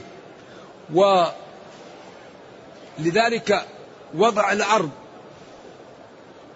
ولذلك 3.00 3.66
وضع 4.16 4.52
الأرض 4.52 4.90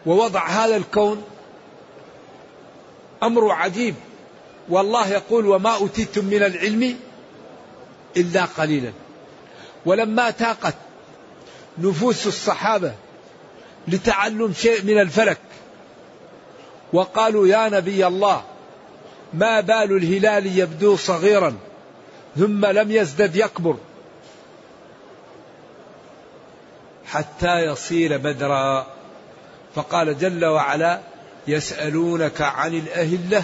ووضع 0.06 0.48
هذا 0.48 0.78
الكون 0.78 1.24
أمر 3.24 3.52
عجيب. 3.52 3.96
والله 4.70 5.10
يقول 5.10 5.48
وما 5.48 5.76
أوتيتم 5.76 6.26
من 6.26 6.44
العلم 6.44 6.98
إلا 8.18 8.46
قليلا. 8.46 8.92
ولما 9.86 10.30
تاقت 10.30 10.76
نفوس 11.78 12.28
الصحابة 12.28 12.94
لتعلم 13.88 14.54
شيء 14.54 14.84
من 14.84 15.00
الفلك 15.00 15.38
وقالوا 16.94 17.48
يا 17.48 17.70
نبي 17.70 18.08
الله 18.08 18.44
ما 19.34 19.62
بال 19.62 19.98
الهلال 19.98 20.60
يبدو 20.60 20.96
صغيرا 20.96 21.58
ثم 22.38 22.66
لم 22.66 22.92
يزدد 22.92 23.36
يكبر. 23.36 23.78
حتى 27.06 27.60
يصير 27.60 28.18
بدرا. 28.18 28.88
فقال 29.76 30.18
جل 30.18 30.46
وعلا 30.46 31.00
يسألونك 31.48 32.42
عن 32.42 32.74
الأهلة 32.74 33.44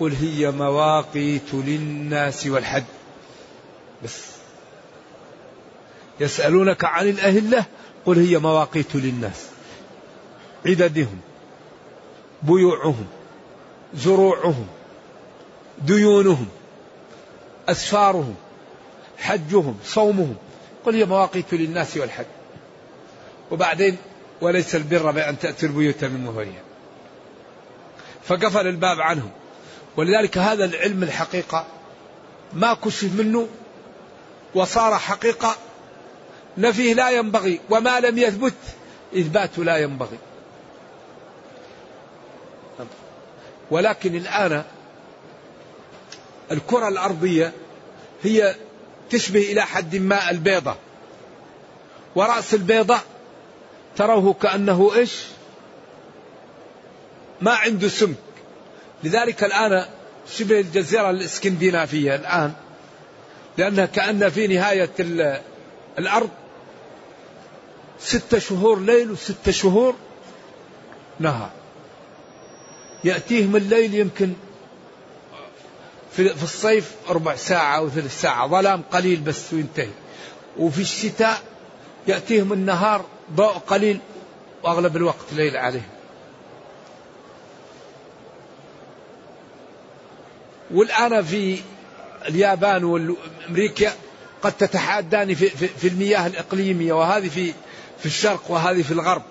قل 0.00 0.12
هي 0.12 0.50
مواقيت 0.50 1.54
للناس 1.54 2.46
والحج 2.46 2.84
بس. 4.04 4.22
يسألونك 6.20 6.84
عن 6.84 7.08
الأهلة 7.08 7.64
قل 8.06 8.18
هي 8.18 8.38
مواقيت 8.38 8.94
للناس. 8.94 9.46
عددهم 10.66 11.18
بيوعهم 12.42 13.06
زروعهم 13.94 14.66
ديونهم 15.82 16.48
أسفارهم 17.68 18.34
حجهم 19.18 19.78
صومهم. 19.84 20.36
قل 20.86 20.94
هي 20.94 21.04
مواقيت 21.04 21.54
للناس 21.54 21.96
والحج 21.96 22.24
وبعدين 23.50 23.96
وليس 24.40 24.76
البر 24.76 25.10
بأن 25.10 25.38
تأتوا 25.38 25.68
البيوت 25.68 26.04
من 26.04 26.24
مهورها 26.24 26.65
فقفل 28.28 28.66
الباب 28.66 29.00
عنهم. 29.00 29.30
ولذلك 29.96 30.38
هذا 30.38 30.64
العلم 30.64 31.02
الحقيقة 31.02 31.66
ما 32.52 32.74
كشف 32.74 33.14
منه 33.14 33.48
وصار 34.54 34.98
حقيقة 34.98 35.56
نفيه 36.58 36.94
لا 36.94 37.10
ينبغي 37.10 37.60
وما 37.70 38.00
لم 38.00 38.18
يثبت 38.18 38.54
إثباته 39.16 39.64
لا 39.64 39.76
ينبغي. 39.76 40.18
ولكن 43.70 44.14
الآن 44.14 44.62
الكرة 46.52 46.88
الأرضية 46.88 47.52
هي 48.22 48.54
تشبه 49.10 49.52
إلى 49.52 49.62
حد 49.62 49.96
ما 49.96 50.30
البيضة. 50.30 50.76
ورأس 52.14 52.54
البيضة 52.54 52.98
تروه 53.96 54.34
كأنه 54.34 54.94
إيش؟ 54.94 55.24
ما 57.40 57.54
عنده 57.54 57.88
سمك 57.88 58.16
لذلك 59.04 59.44
الآن 59.44 59.84
شبه 60.30 60.60
الجزيرة 60.60 61.10
الإسكندنافية 61.10 62.14
الآن. 62.14 62.52
لأنها 63.58 63.86
كأن 63.86 64.30
في 64.30 64.46
نهاية 64.46 64.90
الأرض 65.98 66.30
ستة 68.00 68.38
شهور 68.38 68.80
ليل 68.80 69.10
وستة 69.10 69.52
شهور 69.52 69.94
نهار. 71.20 71.50
يأتيهم 73.04 73.56
الليل 73.56 73.94
يمكن 73.94 74.32
في, 76.12 76.42
الصيف 76.42 76.94
ربع 77.08 77.36
ساعة 77.36 77.76
أو 77.76 77.88
ثلث 77.88 78.20
ساعة. 78.20 78.48
ظلام 78.48 78.82
قليل 78.92 79.20
بس 79.20 79.52
وينتهي. 79.52 79.90
وفي 80.58 80.80
الشتاء 80.80 81.42
يأتيهم 82.08 82.52
النهار 82.52 83.04
ضوء 83.32 83.52
قليل 83.52 83.98
وأغلب 84.62 84.96
الوقت 84.96 85.32
ليل 85.32 85.56
عليهم. 85.56 85.95
والآن 90.70 91.22
في 91.22 91.58
اليابان 92.28 92.84
وأمريكا 92.84 93.92
قد 94.42 94.52
تتحادان 94.52 95.34
في, 95.34 95.48
في, 95.48 95.68
في 95.68 95.88
المياه 95.88 96.26
الإقليمية 96.26 96.92
وهذه 96.92 97.28
في 97.28 97.52
في 97.98 98.06
الشرق 98.06 98.42
وهذه 98.48 98.82
في 98.82 98.92
الغرب. 98.92 99.22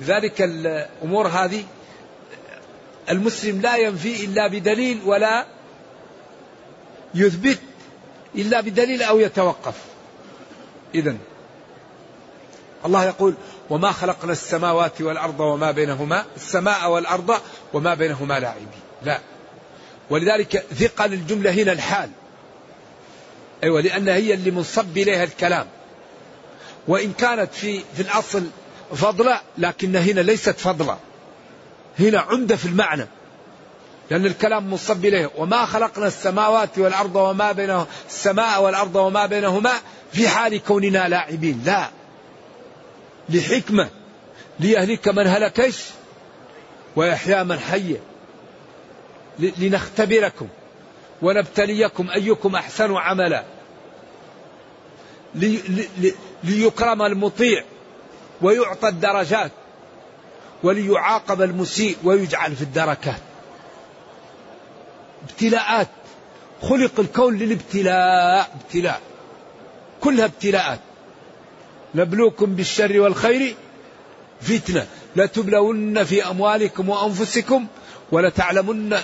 لذلك 0.00 0.42
الأمور 0.42 1.28
هذه 1.28 1.64
المسلم 3.10 3.60
لا 3.60 3.76
ينفي 3.76 4.24
إلا 4.24 4.46
بدليل 4.46 5.00
ولا 5.04 5.46
يثبت 7.14 7.58
إلا 8.34 8.60
بدليل 8.60 9.02
أو 9.02 9.18
يتوقف. 9.20 9.74
إذا 10.94 11.16
الله 12.84 13.04
يقول 13.04 13.34
وما 13.70 13.92
خلقنا 13.92 14.32
السماوات 14.32 15.00
والأرض 15.00 15.40
وما 15.40 15.70
بينهما 15.70 16.24
السماء 16.36 16.90
والأرض 16.90 17.40
وما 17.72 17.94
بينهما 17.94 18.40
لاعبين. 18.40 18.68
لا. 19.02 19.20
ولذلك 20.10 20.64
ثقل 20.74 21.12
الجملة 21.12 21.50
هنا 21.50 21.72
الحال. 21.72 22.10
أيوة 23.64 23.80
لأن 23.80 24.08
هي 24.08 24.34
اللي 24.34 24.50
منصب 24.50 24.98
إليها 24.98 25.24
الكلام. 25.24 25.66
وإن 26.88 27.12
كانت 27.12 27.54
في 27.54 27.82
في 27.94 28.02
الأصل 28.02 28.44
فضلة 28.94 29.40
لكن 29.58 29.96
هنا 29.96 30.20
ليست 30.20 30.58
فضلة. 30.58 30.98
هنا 31.98 32.20
عمدة 32.20 32.56
في 32.56 32.66
المعنى. 32.66 33.06
لأن 34.10 34.26
الكلام 34.26 34.70
منصب 34.70 35.04
إليه 35.04 35.30
وما 35.36 35.66
خلقنا 35.66 36.06
السماوات 36.06 36.78
والأرض 36.78 37.16
وما 37.16 37.52
بينهما 37.52 37.86
السماء 38.08 38.62
والأرض 38.62 38.96
وما 38.96 39.26
بينهما 39.26 39.72
في 40.12 40.28
حال 40.28 40.64
كوننا 40.64 41.08
لاعبين. 41.08 41.62
لا. 41.66 41.90
لحكمة 43.28 43.88
ليهلك 44.60 45.08
من 45.08 45.26
هلكش 45.26 45.84
ويحيى 46.96 47.44
من 47.44 47.58
حي. 47.58 47.96
لنختبركم 49.38 50.48
ونبتليكم 51.22 52.10
أيكم 52.10 52.56
أحسن 52.56 52.96
عملا. 52.96 53.44
ليكرم 56.44 57.02
المطيع 57.02 57.64
ويعطى 58.42 58.88
الدرجات 58.88 59.50
وليعاقب 60.62 61.42
المسيء 61.42 61.96
ويجعل 62.04 62.56
في 62.56 62.62
الدركات 62.62 63.20
ابتلاءات 65.30 65.88
خلق 66.62 67.00
الكون 67.00 67.38
للابتلاء. 67.38 68.50
ابتلاء 68.54 69.00
كلها 70.00 70.24
ابتلاءات. 70.24 70.80
نبلوكم 71.96 72.54
بالشر 72.54 73.00
والخير 73.00 73.54
فتنة. 74.40 74.86
لتبلون 75.16 76.04
في 76.04 76.30
أموالكم 76.30 76.88
وأنفسكم 76.88 77.66
ولتعلمن 78.12 78.96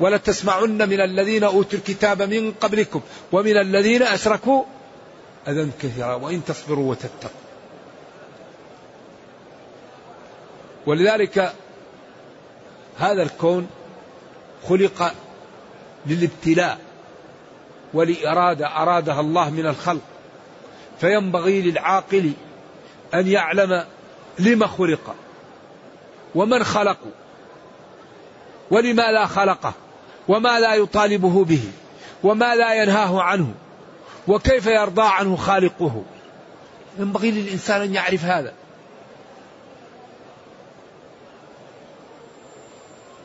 ولتسمعن 0.00 0.88
من 0.88 1.00
الذين 1.00 1.44
أوتوا 1.44 1.78
الكتاب 1.78 2.22
من 2.22 2.52
قبلكم 2.52 3.00
ومن 3.32 3.56
الذين 3.56 4.02
أشركوا 4.02 4.64
أذى 5.48 5.70
كثيرا 5.82 6.14
وإن 6.14 6.44
تصبروا 6.44 6.90
وتتقوا. 6.90 7.40
ولذلك 10.86 11.52
هذا 12.98 13.22
الكون 13.22 13.68
خلق 14.68 15.12
للابتلاء 16.06 16.78
ولإرادة 17.94 18.66
أرادها 18.66 19.20
الله 19.20 19.50
من 19.50 19.66
الخلق. 19.66 20.00
فينبغي 21.00 21.62
للعاقل 21.62 22.32
أن 23.14 23.26
يعلم 23.28 23.84
لما 24.38 24.66
خلق 24.66 25.14
ومن 26.34 26.64
خلقه 26.64 27.10
ولما 28.70 29.12
لا 29.12 29.26
خلقه 29.26 29.72
وما 30.28 30.60
لا 30.60 30.74
يطالبه 30.74 31.44
به 31.44 31.62
وما 32.24 32.54
لا 32.54 32.82
ينهاه 32.82 33.22
عنه 33.22 33.54
وكيف 34.28 34.66
يرضى 34.66 35.02
عنه 35.04 35.36
خالقه. 35.36 36.02
ينبغي 36.98 37.30
للإنسان 37.30 37.82
أن 37.82 37.94
يعرف 37.94 38.24
هذا. 38.24 38.52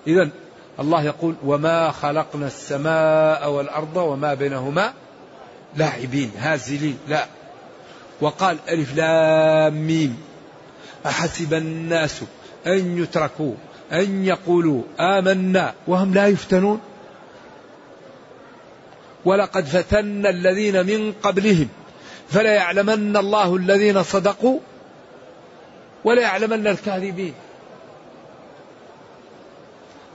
إذا 0.07 0.29
الله 0.79 1.03
يقول 1.03 1.35
وما 1.45 1.91
خلقنا 1.91 2.47
السماء 2.47 3.49
والأرض 3.49 3.97
وما 3.97 4.33
بينهما 4.33 4.93
لاعبين 5.75 6.31
هازلين 6.37 6.99
لا. 7.07 7.25
وقال 8.23 8.57
ألف 8.69 8.95
لام 8.95 9.87
ميم. 9.87 10.17
أحسب 11.05 11.53
الناس 11.53 12.21
أن 12.67 12.97
يتركوا 13.03 13.53
أن 13.91 14.25
يقولوا 14.25 14.83
آمنا 14.99 15.73
وهم 15.87 16.13
لا 16.13 16.27
يفتنون. 16.27 16.81
ولقد 19.25 19.65
فتنا 19.65 20.29
الذين 20.29 20.85
من 20.85 21.13
قبلهم 21.23 21.69
فلا 22.29 22.53
يعلمن 22.53 23.17
الله 23.17 23.55
الذين 23.55 24.03
صدقوا 24.03 24.59
ولا 26.03 26.21
يعلمن 26.21 26.67
الكاذبين. 26.67 27.33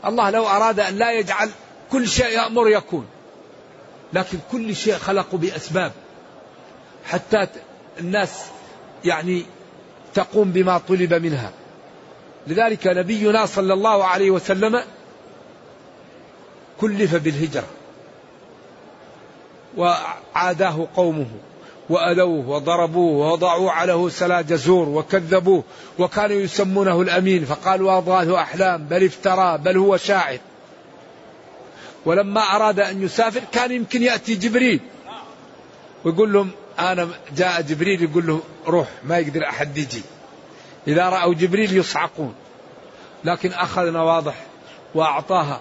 الله 0.05 0.31
لو 0.31 0.47
أراد 0.47 0.81
أن 0.81 0.95
لا 0.97 1.13
يجعل 1.13 1.51
كل 1.93 2.09
شيء 2.09 2.29
يأمر 2.29 2.69
يكون 2.69 3.07
لكن 4.13 4.39
كل 4.53 4.77
شيء 4.77 4.95
خلقه 4.95 5.39
بأسباب. 5.39 5.93
حتى 7.05 7.47
الناس 8.01 8.45
يعني 9.05 9.45
تقوم 10.15 10.53
بما 10.53 10.79
طلب 10.79 11.15
منها. 11.15 11.53
لذلك 12.47 12.87
نبينا 12.87 13.47
صلى 13.47 13.75
الله 13.75 14.05
عليه 14.05 14.31
وسلم 14.31 14.83
كلف 16.81 17.15
بالهجرة 17.15 17.67
وعاداه 19.77 20.89
قومه 20.97 21.27
وأذوه 21.91 22.49
وضربوه 22.49 23.17
ووضعوا 23.17 23.71
عليه 23.71 24.09
سلا 24.09 24.41
جزور 24.41 24.89
وكذبوه 24.89 25.65
وكانوا 25.99 26.37
يسمونه 26.37 27.01
الأمين. 27.01 27.45
فقالوا 27.45 27.99
أضغاث 27.99 28.29
أحلام 28.29 28.85
بل 28.85 29.05
افترى 29.05 29.59
بل 29.59 29.77
هو 29.77 29.97
شاعر. 29.97 30.39
ولما 32.07 32.41
أراد 32.41 32.81
أن 32.81 33.03
يسافر 33.03 33.41
كان 33.53 33.73
يمكن 33.73 34.03
يأتي 34.03 34.35
جبريل 34.35 34.81
ويقول 36.05 36.33
لهم 36.33 36.51
أنا 36.79 37.09
جاء 37.37 37.61
جبريل 37.61 38.03
يقول 38.03 38.27
له 38.27 38.41
روح 38.67 38.89
ما 39.05 39.19
يقدر 39.19 39.49
أحد 39.49 39.79
يجي. 39.79 40.03
إذا 40.89 41.09
رأوا 41.09 41.35
جبريل 41.35 41.77
يصعقون. 41.77 42.35
لكن 43.25 43.53
أخذنا 43.53 44.03
واضح 44.03 44.35
وأعطاها 44.95 45.61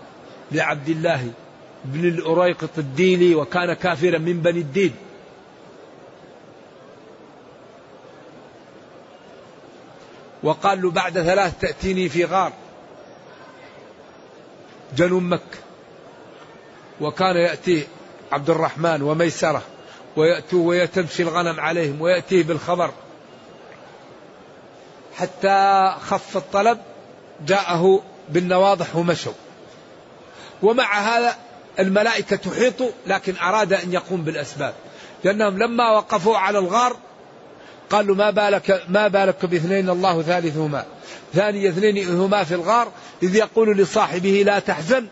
لعبد 0.51 0.89
الله 0.89 1.31
بن 1.85 2.07
الأريقط 2.07 2.69
الديلي 2.77 3.35
وكان 3.35 3.73
كافرا 3.73 4.17
من 4.17 4.41
بني 4.41 4.59
الدين. 4.59 4.93
وقال 10.43 10.81
له 10.81 10.91
بعد 10.91 11.13
ثلاث 11.13 11.59
تأتيني 11.59 12.09
في 12.09 12.25
غار 12.25 12.53
جنوب 14.95 15.23
مكة. 15.23 15.57
وكان 17.01 17.35
يأتيه 17.35 17.83
عبد 18.31 18.49
الرحمن 18.49 19.01
وميسرة. 19.01 19.61
ويأتوا 20.17 20.67
ويتمشي 20.67 21.23
الغنم 21.23 21.59
عليهم 21.59 22.01
ويأتيه 22.01 22.43
بالخبر. 22.43 22.91
حتى 25.15 25.93
خف 26.01 26.37
الطلب 26.37 26.79
جاءه 27.47 28.01
بالنواضح 28.29 28.95
ومشوا. 28.95 29.33
ومع 30.63 30.99
هذا 30.99 31.35
الملائكة 31.79 32.35
تحيط 32.35 32.75
لكن 33.07 33.35
أراد 33.37 33.73
أن 33.73 33.93
يقوم 33.93 34.21
بالأسباب. 34.21 34.73
لأنهم 35.23 35.57
لما 35.57 35.91
وقفوا 35.91 36.37
على 36.37 36.59
الغار 36.59 36.97
قالوا 37.89 38.15
ما 38.15 38.29
بالك 38.29 38.83
ما 38.89 39.07
بالك 39.07 39.45
باثنين 39.45 39.89
الله 39.89 40.21
ثالثهما. 40.21 40.85
ثاني 41.33 41.69
اثنين 41.69 42.09
هما 42.19 42.43
في 42.43 42.55
الغار 42.55 42.91
إذ 43.23 43.35
يقول 43.35 43.77
لصاحبه 43.77 44.43
لا 44.45 44.59
تحزن. 44.59 45.07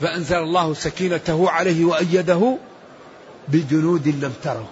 فأنزل 0.00 0.36
الله 0.36 0.74
سكينته 0.74 1.50
عليه 1.50 1.84
وأيده 1.84 2.58
بجنود 3.48 4.08
لم 4.08 4.34
تروا 4.42 4.66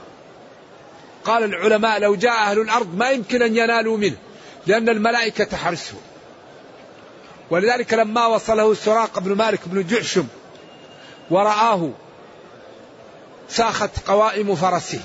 قال 1.25 1.45
العلماء 1.45 1.99
لو 1.99 2.15
جاء 2.15 2.33
أهل 2.33 2.61
الأرض 2.61 2.97
ما 2.97 3.11
يمكن 3.11 3.43
أن 3.43 3.57
ينالوا 3.57 3.97
منه 3.97 4.17
لأن 4.67 4.89
الملائكة 4.89 5.45
تحرسه. 5.45 5.95
ولذلك 7.51 7.95
لما 7.95 8.27
وصله 8.27 8.75
سراق 8.75 9.19
بن 9.19 9.33
مالك 9.33 9.61
بن 9.67 9.87
جعشم 9.87 10.27
ورآه 11.31 11.91
ساخت 13.49 13.91
قوائم 14.07 14.55
فرسه 14.55 15.01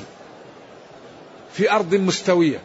في 1.53 1.71
أرض 1.71 1.95
مستوية. 1.95 2.61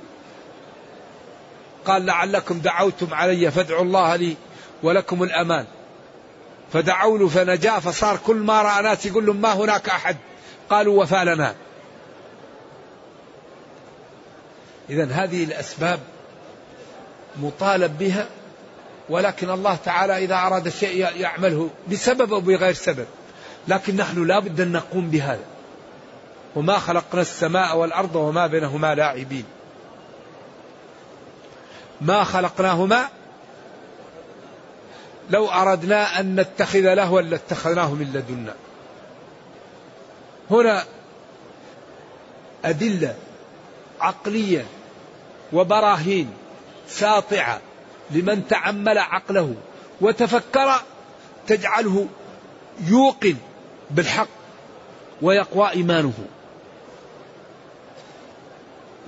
قال 1.87 2.07
لعلكم 2.07 2.59
دعوتم 2.59 3.15
علي 3.15 3.51
فادعوا 3.51 3.83
الله 3.83 4.17
لي 4.17 4.37
ولكم 4.83 5.23
الأمان. 5.23 5.67
فدعوا 6.73 7.19
له 7.19 7.29
فنجا 7.29 7.79
فصار 7.79 8.19
كل 8.27 8.37
ما 8.37 8.63
رأى 8.63 8.83
ناس 8.83 9.07
يقول 9.07 9.27
لهم 9.27 9.37
ما 9.37 9.53
هناك 9.53 9.89
أحد؟ 9.89 10.17
قالوا 10.71 11.03
وفى 11.03 11.25
لنا 11.25 11.55
إذا 14.91 15.05
هذه 15.05 15.45
الأسباب 15.45 16.01
مطالب 17.37 17.99
بها 17.99 18.27
ولكن 19.09 19.51
الله 19.51 19.77
تعالى 19.85 20.25
إذا 20.25 20.35
أراد 20.35 20.69
شيء 20.69 21.17
يعمله 21.17 21.71
بسبب 21.91 22.33
أو 22.33 22.41
بغير 22.41 22.75
سبب. 22.75 23.07
لكن 23.69 23.97
نحن 23.97 24.27
لا 24.27 24.39
بد 24.39 24.61
أن 24.61 24.73
نقوم 24.73 25.11
بهذا. 25.11 25.45
وما 26.57 26.79
خلقنا 26.79 27.21
السماء 27.21 27.77
والأرض 27.77 28.17
وما 28.17 28.47
بينهما 28.47 28.95
لاعبين. 28.95 29.45
ما 32.01 32.25
خلقناهما؟ 32.25 33.09
لو 35.31 35.49
أردنا 35.49 36.21
أن 36.21 36.41
نتخذ 36.41 36.95
لهوا 36.95 37.21
لاتخذناه 37.21 37.95
من 37.95 38.13
لدنا. 38.15 38.55
هنا 40.51 40.85
أدلة 42.65 43.15
عقلية 44.01 44.67
وبراهين 45.53 46.31
ساطعة 46.89 47.61
لمن 48.11 48.49
تعمل 48.49 48.99
عقله 48.99 49.55
وتفكر 50.01 50.83
تجعله 51.47 52.07
يوقن 52.81 53.37
بالحق 53.91 54.29
ويقوى 55.23 55.71
إيمانه. 55.71 56.13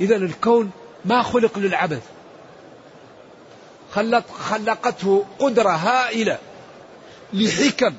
إذا 0.00 0.16
الكون 0.16 0.70
ما 1.04 1.22
خلق 1.22 1.58
للعبث. 1.58 2.02
خلق 3.92 4.30
خلقته 4.30 5.24
قدرة 5.38 5.70
هائلة 5.70 6.38
لحكم 7.32 7.94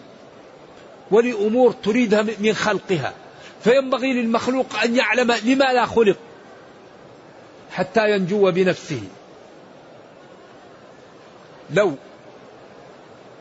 ولأمور 1.12 1.72
تريدها 1.72 2.22
من 2.40 2.54
خلقها. 2.54 3.14
فينبغي 3.64 4.14
للمخلوق 4.14 4.80
أن 4.84 4.96
يعلم 4.96 5.32
لما 5.32 5.74
لا 5.74 5.86
خلق 5.86 6.18
حتى 7.72 8.12
ينجو 8.12 8.52
بنفسه. 8.52 9.02
لو 11.70 11.96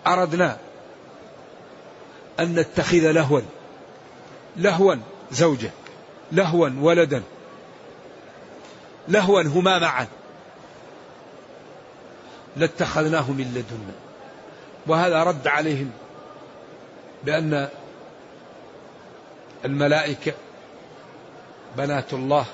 أردنا 0.07 0.57
أن 2.41 2.55
نتخذ 2.55 3.11
لهوا 3.11 3.41
لهوا 4.57 4.95
زوجة 5.31 5.71
لهوا 6.33 6.71
ولدا 6.81 7.23
لهوا 9.09 9.43
هما 9.43 9.79
معا 9.79 10.07
لاتخذناه 12.57 13.31
من 13.31 13.45
لدنا. 13.45 13.95
وهذا 14.87 15.23
رد 15.23 15.47
عليهم 15.47 15.91
بأن 17.25 17.69
الملائكة 19.65 20.33
بنات 21.77 22.13
الله 22.13 22.47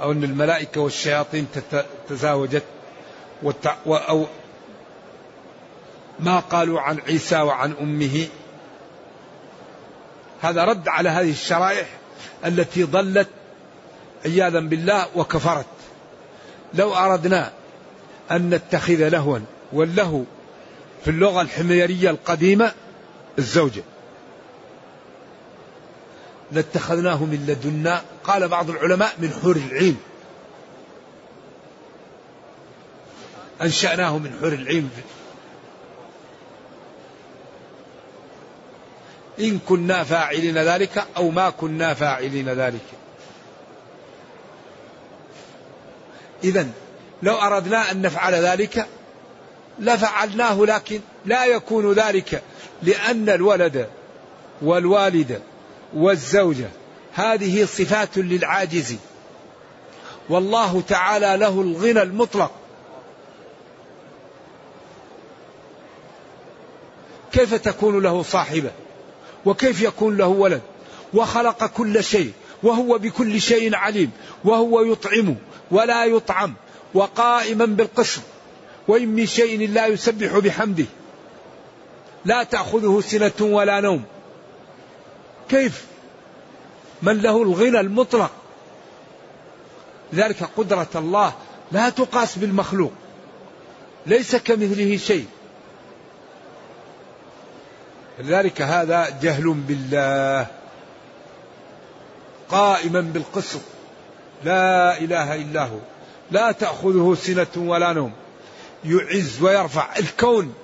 أو 0.00 0.12
أن 0.12 0.24
الملائكة 0.24 0.80
والشياطين 0.80 1.46
تزاوجت 2.08 2.62
أو 3.86 4.26
ما 6.20 6.40
قالوا 6.40 6.80
عن 6.80 6.98
عيسى 6.98 7.40
وعن 7.40 7.74
أمه. 7.80 8.26
هذا 10.42 10.64
رد 10.64 10.88
على 10.88 11.08
هذه 11.08 11.30
الشرائح 11.30 11.86
التي 12.46 12.84
ضلت 12.84 13.28
عياذا 14.24 14.60
بالله 14.60 15.06
وكفرت. 15.16 15.66
لو 16.74 16.94
أردنا 16.94 17.52
أن 18.30 18.50
نتخذ 18.50 19.08
لهوا 19.08 19.38
واللهو 19.72 20.22
في 21.04 21.10
اللغة 21.10 21.40
الحميرية 21.40 22.10
القديمة 22.10 22.72
الزوجة. 23.38 23.82
لاتخذناه 26.52 27.24
من 27.24 27.44
لدنا. 27.48 28.02
قال 28.24 28.48
بعض 28.48 28.70
العلماء 28.70 29.12
من 29.18 29.32
حور 29.42 29.56
العين 29.56 29.96
أنشأناه 33.62 34.18
من 34.18 34.36
حور 34.40 34.52
العين 34.52 34.90
إن 39.40 39.58
كنا 39.58 40.04
فاعلين 40.04 40.58
ذلك 40.58 41.04
أو 41.16 41.30
ما 41.30 41.50
كنا 41.50 41.94
فاعلين 41.94 42.48
ذلك. 42.48 42.86
إذا 46.44 46.68
لو 47.22 47.34
أردنا 47.34 47.90
أن 47.90 48.02
نفعل 48.02 48.34
ذلك 48.34 48.86
لفعلناه 49.78 50.64
لكن 50.64 51.00
لا 51.26 51.44
يكون 51.44 51.92
ذلك 51.92 52.42
لأن 52.82 53.28
الولد 53.28 53.88
والوالد 54.62 55.42
والزوجة. 55.94 56.68
هذه 57.12 57.64
صفات 57.64 58.18
للعاجز. 58.18 58.96
والله 60.28 60.82
تعالى 60.88 61.36
له 61.36 61.60
الغنى 61.60 62.02
المطلق. 62.02 62.50
كيف 67.32 67.54
تكون 67.54 68.02
له 68.02 68.22
صاحبة؟ 68.22 68.70
وكيف 69.46 69.82
يكون 69.82 70.16
له 70.16 70.26
ولد؟ 70.26 70.62
وخلق 71.14 71.66
كل 71.66 72.04
شيء 72.04 72.32
وهو 72.62 72.98
بكل 72.98 73.40
شيء 73.40 73.74
عليم 73.74 74.10
وهو 74.44 74.80
يطعم 74.82 75.36
ولا 75.70 76.04
يطعم 76.04 76.54
وقائما 76.94 77.64
بالقسط. 77.64 78.20
وإن 78.88 79.08
من 79.08 79.26
شيء 79.26 79.68
لا 79.68 79.86
يسبح 79.86 80.38
بحمده. 80.38 80.86
لا 82.24 82.42
تأخذه 82.42 83.00
سنة 83.00 83.32
ولا 83.40 83.80
نوم. 83.80 84.04
كيف؟ 85.50 85.84
من 87.02 87.22
له 87.22 87.42
الغنى 87.42 87.80
المطلق. 87.80 88.30
لذلك 90.12 90.42
قدرة 90.56 90.88
الله. 90.94 91.32
لا 91.72 91.88
تقاس 91.88 92.38
بالمخلوق. 92.38 92.92
ليس 94.06 94.36
كمثله 94.36 94.96
شيء. 94.96 95.26
لذلك 98.18 98.62
هذا 98.62 99.18
جهل 99.22 99.54
بالله. 99.54 100.46
قائما 102.48 103.00
بالقسط. 103.00 103.60
لا 104.44 104.98
إله 104.98 105.34
إلا 105.34 105.64
هو. 105.64 105.78
لا 106.30 106.52
تأخذه 106.52 107.16
سنة 107.22 107.46
ولا 107.56 107.92
نوم. 107.92 108.12
يعز 108.84 109.42
ويرفع. 109.42 109.96
الكون 109.98 110.54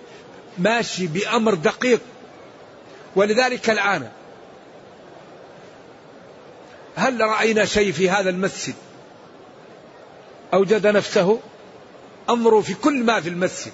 ماشي 0.59 1.07
بأمر 1.07 1.55
دقيق. 1.55 2.01
ولذلك 3.17 3.71
الآن 3.71 4.11
هل 6.97 7.21
رأينا 7.21 7.65
شيء 7.65 7.93
في 7.93 8.11
هذا 8.11 8.31
المسجد؟ 8.31 8.75
أوجد 10.55 10.87
نفسه؟ 10.87 11.41
انظروا 12.31 12.63
في 12.63 12.75
كل 12.75 13.05
ما 13.05 13.21
في 13.21 13.29
المسجد. 13.29 13.73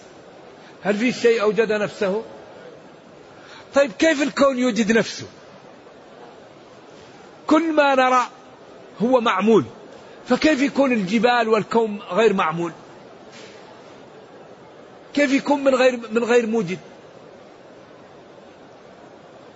هل 0.83 0.97
في 0.97 1.13
شيء 1.13 1.43
أوجد 1.43 1.73
نفسه؟ 1.73 2.23
طيب 3.75 3.93
كيف 3.93 4.23
الكون 4.23 4.59
يوجد 4.59 4.93
نفسه؟ 4.93 5.27
كل 7.47 7.73
ما 7.73 7.95
نرى 7.95 8.27
هو 9.03 9.21
معمول. 9.21 9.65
فكيف 10.29 10.63
يكون 10.63 10.93
الجبال 10.93 11.49
والكون 11.49 11.99
غير 12.11 12.33
معمول؟ 12.33 12.73
كيف 15.15 15.33
يكون 15.33 15.65
من 15.65 15.75
غير 15.75 16.01
من 16.13 16.25
غير 16.25 16.47
موجد؟ 16.47 16.79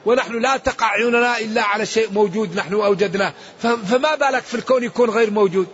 ونحن 0.07 0.40
لا 0.42 0.57
تقع 0.57 0.87
عيوننا 0.87 1.38
إلا 1.38 1.62
على 1.62 1.87
شيء 1.87 2.12
موجود 2.12 2.57
نحن 2.57 2.75
أوجدناه. 2.75 3.33
فما 3.62 4.14
بالك 4.14 4.42
في 4.42 4.55
الكون 4.55 4.85
يكون 4.85 5.11
غير 5.11 5.31
موجود؟ 5.31 5.66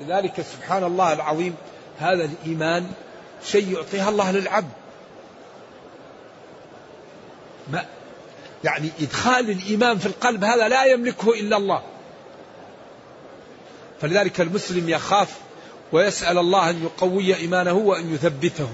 لذلك 0.00 0.40
سبحان 0.40 0.84
الله 0.84 1.12
العظيم 1.12 1.54
هذا 1.98 2.24
الإيمان 2.24 2.90
شيء 3.44 3.72
يعطيها 3.72 4.08
الله 4.08 4.30
للعبد. 4.30 4.70
ما 7.72 7.84
يعني 8.64 8.90
إدخال 9.00 9.50
الإيمان 9.50 9.98
في 9.98 10.06
القلب 10.06 10.44
هذا 10.44 10.68
لا 10.68 10.84
يملكه 10.84 11.30
إلا 11.30 11.56
الله. 11.56 11.82
فلذلك 14.00 14.40
المسلم 14.40 14.88
يخاف 14.88 15.28
ويسأل 15.92 16.38
الله 16.38 16.70
أن 16.70 16.82
يقوي 16.82 17.36
إيمانه 17.36 17.72
وأن 17.72 18.14
يثبته. 18.14 18.68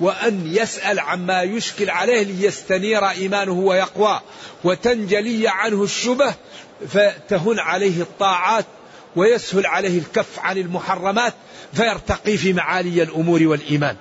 وأن 0.00 0.46
يسأل 0.46 1.00
عما 1.00 1.42
يشكل 1.42 1.90
عليه 1.90 2.22
ليستنير 2.22 3.08
إيمانه 3.08 3.52
ويقوى 3.52 4.20
وتنجلي 4.64 5.48
عنه 5.48 5.82
الشبه 5.82 6.34
فتهن 6.88 7.58
عليه 7.58 8.02
الطاعات 8.02 8.64
ويسهل 9.16 9.66
عليه 9.66 9.98
الكف 9.98 10.38
عن 10.38 10.58
المحرمات 10.58 11.34
فيرتقي 11.72 12.36
في 12.36 12.52
معالي 12.52 13.02
الأمور 13.02 13.42
والإيمان. 13.42 13.96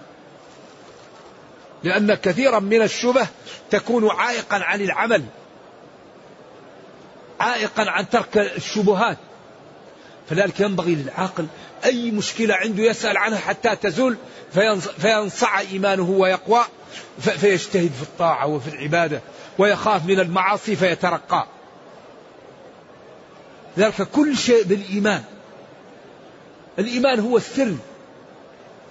لأن 1.84 2.14
كثيرا 2.14 2.60
من 2.60 2.82
الشبه 2.82 3.28
تكون 3.72 4.10
عائقا 4.10 4.58
عن 4.58 4.82
العمل. 4.82 5.24
عائقا 7.40 7.90
عن 7.90 8.10
ترك 8.10 8.38
الشبهات. 8.38 9.18
فلذلك 10.30 10.60
ينبغي 10.60 10.96
للعاقل 10.96 11.48
أي 11.86 12.12
مشكلة 12.12 12.56
عنده 12.56 12.84
يسأل 12.84 13.18
عنها 13.18 13.38
حتى 13.38 13.76
تزول 13.76 14.18
فينصع 14.98 15.60
إيمانه 15.60 16.10
ويقوى 16.10 16.62
فيجتهد 17.20 17.92
في 17.92 18.04
الطاعة 18.04 18.48
وفي 18.48 18.68
العبادة 18.68 19.22
ويخاف 19.58 20.06
من 20.06 20.20
المعاصي 20.20 20.76
فيترقى. 20.76 21.48
ذلك 23.78 24.02
كل 24.02 24.38
شيء 24.38 24.64
بالإيمان. 24.64 25.24
الإيمان 26.80 27.20
هو 27.20 27.38
السر. 27.38 27.76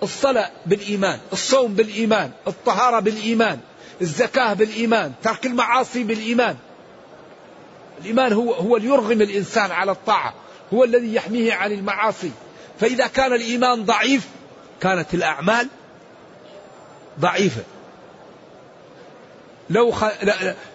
الصلاة 0.02 0.50
بالإيمان 0.66 1.18
الصوم 1.32 1.74
بالإيمان 1.74 2.30
الطهارة 2.46 3.00
بالإيمان 3.00 3.58
الزكاة 4.00 4.54
بالإيمان 4.54 5.12
ترك 5.22 5.46
المعاصي 5.46 6.04
بالإيمان. 6.04 6.56
الإيمان 8.00 8.32
هو 8.32 8.52
هو 8.52 8.76
اللي 8.76 8.88
يرغم 8.88 9.22
الإنسان 9.22 9.70
على 9.70 9.92
الطاعة 9.92 10.34
هو 10.74 10.84
الذي 10.84 11.14
يحميه 11.14 11.54
عن 11.54 11.72
المعاصي. 11.72 12.30
فإذا 12.80 13.06
كان 13.06 13.32
الإيمان 13.32 13.84
ضعيف 13.84 14.28
كانت 14.80 15.14
الأعمال 15.14 15.68
ضعيفة. 17.20 17.62
لو 19.70 19.94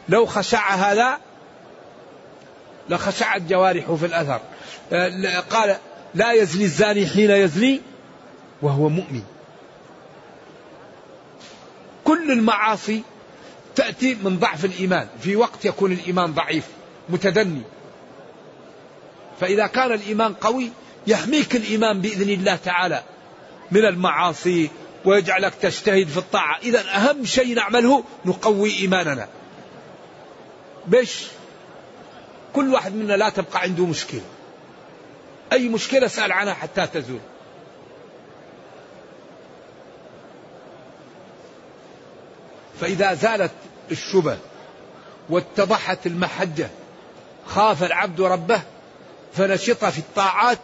لو 0.10 0.26
خشع 0.26 0.76
هذا 0.76 1.20
لخشعت 2.90 3.42
جوارحه 3.42 3.96
في 3.96 4.06
الأثر. 4.06 4.42
آه، 4.94 5.40
قال 5.40 5.78
لا 6.16 6.32
يزني 6.32 6.64
الزاني 6.64 7.08
حين 7.08 7.32
يزني 7.32 7.82
وهو 8.62 8.90
مؤمن. 8.90 9.24
كل 12.04 12.32
المعاصي 12.32 13.04
تأتي 13.76 14.16
من 14.16 14.40
ضعف 14.40 14.66
الإيمان. 14.66 15.08
في 15.22 15.36
وقت 15.36 15.66
يكون 15.66 15.92
الإيمان 15.92 16.34
ضعيف 16.34 16.68
متدني. 17.10 17.62
فإذا 19.40 19.68
كان 19.68 19.92
الإيمان 19.92 20.34
قوي 20.34 20.72
يحميك 21.08 21.56
الإيمان 21.56 22.02
بإذن 22.02 22.30
الله 22.30 22.56
تعالى 22.56 23.04
من 23.72 23.86
المعاصي 23.86 24.70
ويجعلك 25.06 25.54
تجتهد 25.56 26.08
في 26.08 26.18
الطاعة. 26.18 26.60
إذا 26.64 26.96
أهم 26.96 27.26
شيء 27.26 27.56
نعمله 27.56 28.04
نقوي 28.26 28.78
إيماننا. 28.80 29.28
بش 30.88 31.28
كل 32.54 32.74
واحد 32.74 32.96
منا 32.96 33.14
لا 33.14 33.30
تبقى 33.30 33.62
عنده 33.62 33.86
مشكلة. 33.86 34.22
أي 35.52 35.70
مشكلة 35.70 36.08
سأل 36.08 36.32
عنها 36.32 36.54
حتى 36.54 36.88
تزول. 36.88 37.20
فإذا 42.82 43.14
زالت 43.14 43.52
الشبه 43.92 44.38
واتضحت 45.30 46.08
المحجة 46.08 46.70
خاف 47.48 47.84
العبد 47.84 48.22
ربه 48.22 48.62
فنشط 49.34 49.86
في 49.86 50.00
الطاعات 50.00 50.60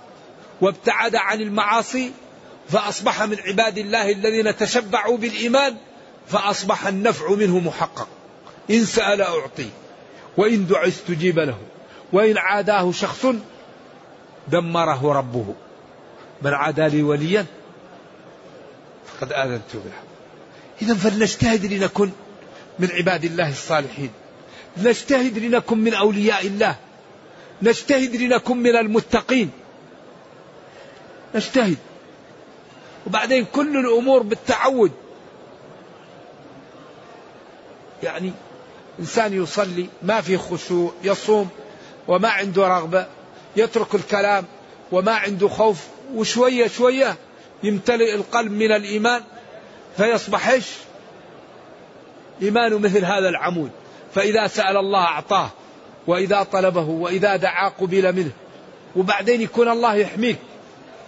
وابتعد 0.62 1.16
عن 1.16 1.42
المعاصي 1.42 2.12
فأصبح 2.70 3.24
من 3.24 3.40
عباد 3.40 3.78
الله 3.78 4.12
الذين 4.12 4.58
تشبعوا 4.58 5.18
بالإيمان 5.18 5.76
فأصبح 6.28 6.88
النفع 6.88 7.32
منه 7.32 7.60
محقق. 7.60 8.08
إن 8.70 8.86
سأل 8.86 9.22
أعطي 9.22 9.70
وإن 10.38 10.68
دعا 10.68 10.88
استجيب 10.88 11.40
له 11.40 11.58
وإن 12.14 12.38
عاداه 12.38 12.92
شخص 12.92 13.26
دمره 14.48 15.14
ربه. 15.14 15.56
من 16.42 16.54
عادى 16.54 16.88
لي 16.88 17.04
وليا 17.04 17.46
فقد 19.06 19.34
آذنت 19.34 19.74
بالحق. 19.74 20.04
إذا 20.82 20.94
فلنجتهد 20.94 21.66
لنكن 21.74 22.12
من 22.80 22.92
عباد 22.92 23.24
الله 23.26 23.50
الصالحين. 23.50 24.10
نجتهد 24.78 25.38
لنكن 25.38 25.78
من 25.78 25.94
أولياء 25.94 26.48
الله. 26.48 26.76
نجتهد 27.62 28.16
لنكن 28.16 28.58
من 28.58 28.76
المتقين. 28.76 29.50
نجتهد. 31.36 31.78
وبعدين 33.08 33.46
كل 33.46 33.78
الأمور 33.78 34.24
بالتعود. 34.24 34.92
يعني 38.04 38.32
إنسان 39.00 39.44
يصلي 39.44 39.88
ما 40.04 40.22
في 40.22 40.38
خشوع 40.38 40.92
يصوم 41.04 41.50
وما 42.08 42.30
عنده 42.30 42.68
رغبة 42.68 43.08
يترك 43.56 43.96
الكلام 43.96 44.46
وما 44.92 45.12
عنده 45.12 45.48
خوف 45.48 45.88
وشوية 46.14 46.68
شوية 46.68 47.16
يمتلئ 47.64 48.16
القلب 48.16 48.52
من 48.52 48.72
الإيمان 48.72 49.22
فيصبح 49.98 50.50
إيش؟ 50.50 50.66
إيمانه 52.42 52.80
مثل 52.80 53.06
هذا 53.06 53.30
العمود. 53.30 53.72
فإذا 54.16 54.48
سأل 54.48 54.78
الله 54.78 55.00
أعطاه 55.00 55.50
وإذا 56.08 56.44
طلبه 56.44 56.90
وإذا 56.90 57.36
دعا 57.36 57.70
قبل 57.70 58.16
منه. 58.16 58.32
وبعدين 58.96 59.42
يكون 59.42 59.70
الله 59.70 59.96
يحميك 59.96 60.38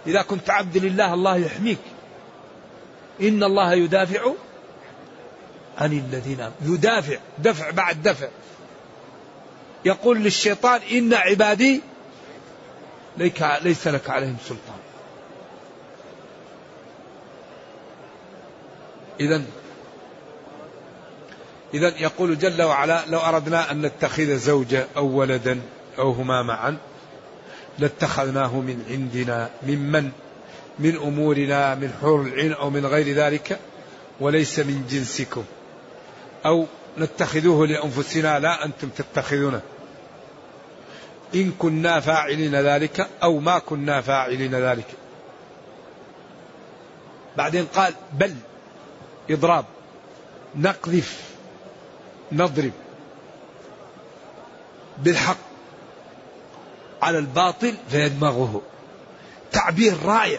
إذا 0.06 0.22
كنت 0.22 0.50
عبد 0.50 0.76
لله 0.76 1.14
الله 1.14 1.36
يحميك. 1.36 1.78
إن 3.20 3.42
الله 3.42 3.74
يدافع 3.74 4.32
عن 5.78 5.92
الذين 5.92 6.50
يدافع 6.62 7.18
دفع 7.38 7.70
بعد 7.70 8.02
دفع. 8.02 8.28
يقول 9.84 10.18
للشيطان 10.18 10.80
إن 10.92 11.14
عبادي 11.14 11.80
ليس 13.62 13.88
لك 13.88 14.10
عليهم 14.10 14.36
سلطان. 14.44 14.78
إذا 19.20 19.42
إذا 21.74 21.88
يقول 21.98 22.38
جل 22.38 22.62
وعلا 22.62 23.06
لو 23.06 23.18
أردنا 23.18 23.70
أن 23.70 23.82
نتخذ 23.82 24.36
زوجة 24.36 24.86
أو 24.96 25.06
ولدا 25.06 25.60
أو 25.98 26.10
هما 26.10 26.42
معا 26.42 26.76
لاتخذناه 27.78 28.56
من 28.56 28.84
عندنا 28.90 29.50
ممن 29.62 30.10
من 30.78 30.96
أمورنا 30.96 31.74
من 31.74 31.92
حور 32.00 32.20
العين 32.20 32.52
أو 32.52 32.70
من 32.70 32.86
غير 32.86 33.14
ذلك؟ 33.14 33.58
وليس 34.20 34.58
من 34.58 34.86
جنسكم. 34.90 35.44
أو 36.46 36.66
نتخذوه 36.98 37.66
لأنفسنا 37.66 38.38
لا 38.38 38.64
أنتم 38.64 38.88
تتخذونه. 38.88 39.60
إن 41.34 41.52
كنا 41.58 42.00
فاعلين 42.00 42.54
ذلك 42.54 43.08
أو 43.22 43.38
ما 43.38 43.58
كنا 43.58 44.00
فاعلين 44.00 44.54
ذلك. 44.54 44.86
بعدين 47.36 47.64
قال 47.64 47.94
بل 48.12 48.34
إضراب 49.30 49.64
نقذف 50.54 51.20
نضرب. 52.32 52.72
بالحق. 54.98 55.51
على 57.02 57.18
الباطل 57.18 57.74
فيدمغه 57.90 58.62
تعبير 59.52 60.02
رائع. 60.04 60.38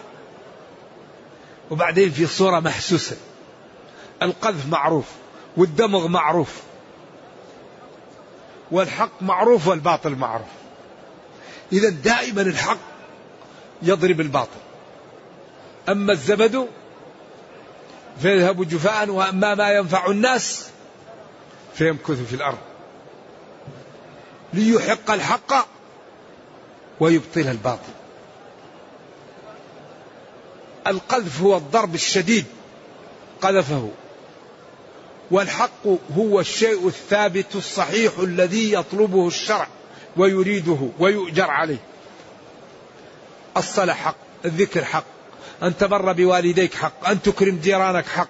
وبعدين 1.72 2.12
في 2.12 2.28
صورة 2.28 2.60
محسوسة. 2.60 3.18
القذف 4.22 4.68
معروف 4.68 5.06
والدمغ 5.58 6.08
معروف. 6.08 6.62
والحق 8.72 9.22
معروف 9.22 9.68
والباطل 9.68 10.16
معروف. 10.16 10.48
إذا 11.74 11.90
دائما 11.90 12.42
الحق 12.42 12.78
يضرب 13.82 14.22
الباطل. 14.22 14.60
أما 15.90 16.12
الزبد 16.12 16.68
فيذهب 18.22 18.68
جفاء 18.68 19.10
وأما 19.10 19.56
ما 19.56 19.72
ينفع 19.72 20.06
الناس 20.06 20.70
فيمكث 21.76 22.28
في 22.30 22.36
الأرض. 22.36 22.58
ليحق 24.54 25.12
الحق 25.12 25.68
ويبطل 27.00 27.48
الباطل. 27.48 27.94
القذف 30.88 31.42
هو 31.42 31.58
الضرب 31.58 31.96
الشديد 31.96 32.46
قذفه 33.42 33.90
والحق 35.32 35.88
هو 36.18 36.40
الشيء 36.40 36.88
الثابت 36.88 37.56
الصحيح 37.56 38.14
الذي 38.20 38.74
يطلبه 38.74 39.28
الشرع 39.28 39.68
ويريده 40.18 40.90
ويؤجر 41.00 41.52
عليه. 41.52 41.80
الصلاة 43.58 43.94
حق 43.94 44.16
الذكر 44.46 44.86
حق 44.86 45.06
أن 45.64 45.78
تبر 45.78 46.14
بوالديك 46.14 46.74
حق 46.74 47.10
أن 47.10 47.22
تكرم 47.22 47.60
جيرانك 47.64 48.06
حق. 48.06 48.30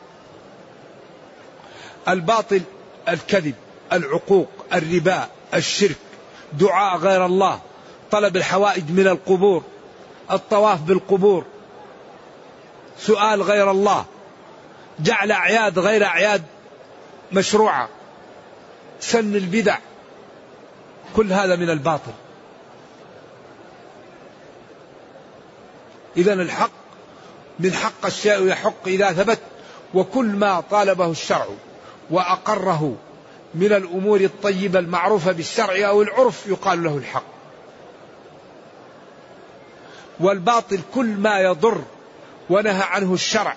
الباطل 2.08 2.62
الكذب 3.10 3.56
العقوق 3.94 4.50
الربا 4.74 5.28
الشرك 5.54 5.98
دعاء 6.54 6.98
غير 6.98 7.26
الله 7.26 7.60
طلب 8.14 8.38
الحوائج 8.38 8.84
من 8.90 9.08
القبور 9.08 9.64
الطواف 10.32 10.82
بالقبور. 10.82 11.46
سؤال 13.00 13.42
غير 13.42 13.72
الله. 13.72 14.06
جعل 15.00 15.32
أعياد 15.32 15.80
غير 15.80 16.06
أعياد 16.06 16.44
مشروعة. 17.32 17.90
سن 19.00 19.36
البدع. 19.36 19.78
كل 21.16 21.34
هذا 21.34 21.56
من 21.56 21.70
الباطل. 21.70 22.12
إذا 26.18 26.34
الحق 26.34 26.72
من 27.60 27.74
حق 27.74 28.06
الشيء 28.06 28.48
يحق 28.48 28.88
إذا 28.88 29.12
ثبت 29.12 29.40
وكل 29.94 30.26
ما 30.26 30.64
طالبه 30.72 31.12
الشرع 31.12 31.48
وأقره 32.10 32.96
من 33.56 33.74
الأمور 33.74 34.20
الطيبة 34.20 34.80
المعروفة 34.80 35.32
بالشرع 35.32 35.88
أو 35.88 36.02
العرف 36.02 36.48
يقال 36.48 36.84
له 36.84 36.98
الحق. 36.98 37.33
والباطل 40.20 40.80
كل 40.94 41.06
ما 41.06 41.40
يضر 41.40 41.84
ونهى 42.50 42.84
عنه 42.84 43.14
الشرع 43.14 43.56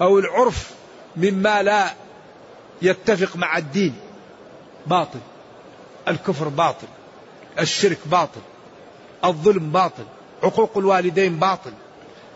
أو 0.00 0.18
العرف 0.18 0.70
مما 1.16 1.62
لا 1.62 1.94
يتفق 2.82 3.36
مع 3.36 3.58
الدين. 3.58 3.94
باطل. 4.86 5.20
الكفر 6.08 6.48
باطل. 6.48 6.86
الشرك 7.58 7.98
باطل. 8.06 8.40
الظلم 9.24 9.70
باطل. 9.70 10.04
عقوق 10.42 10.78
الوالدين 10.78 11.38
باطل. 11.38 11.72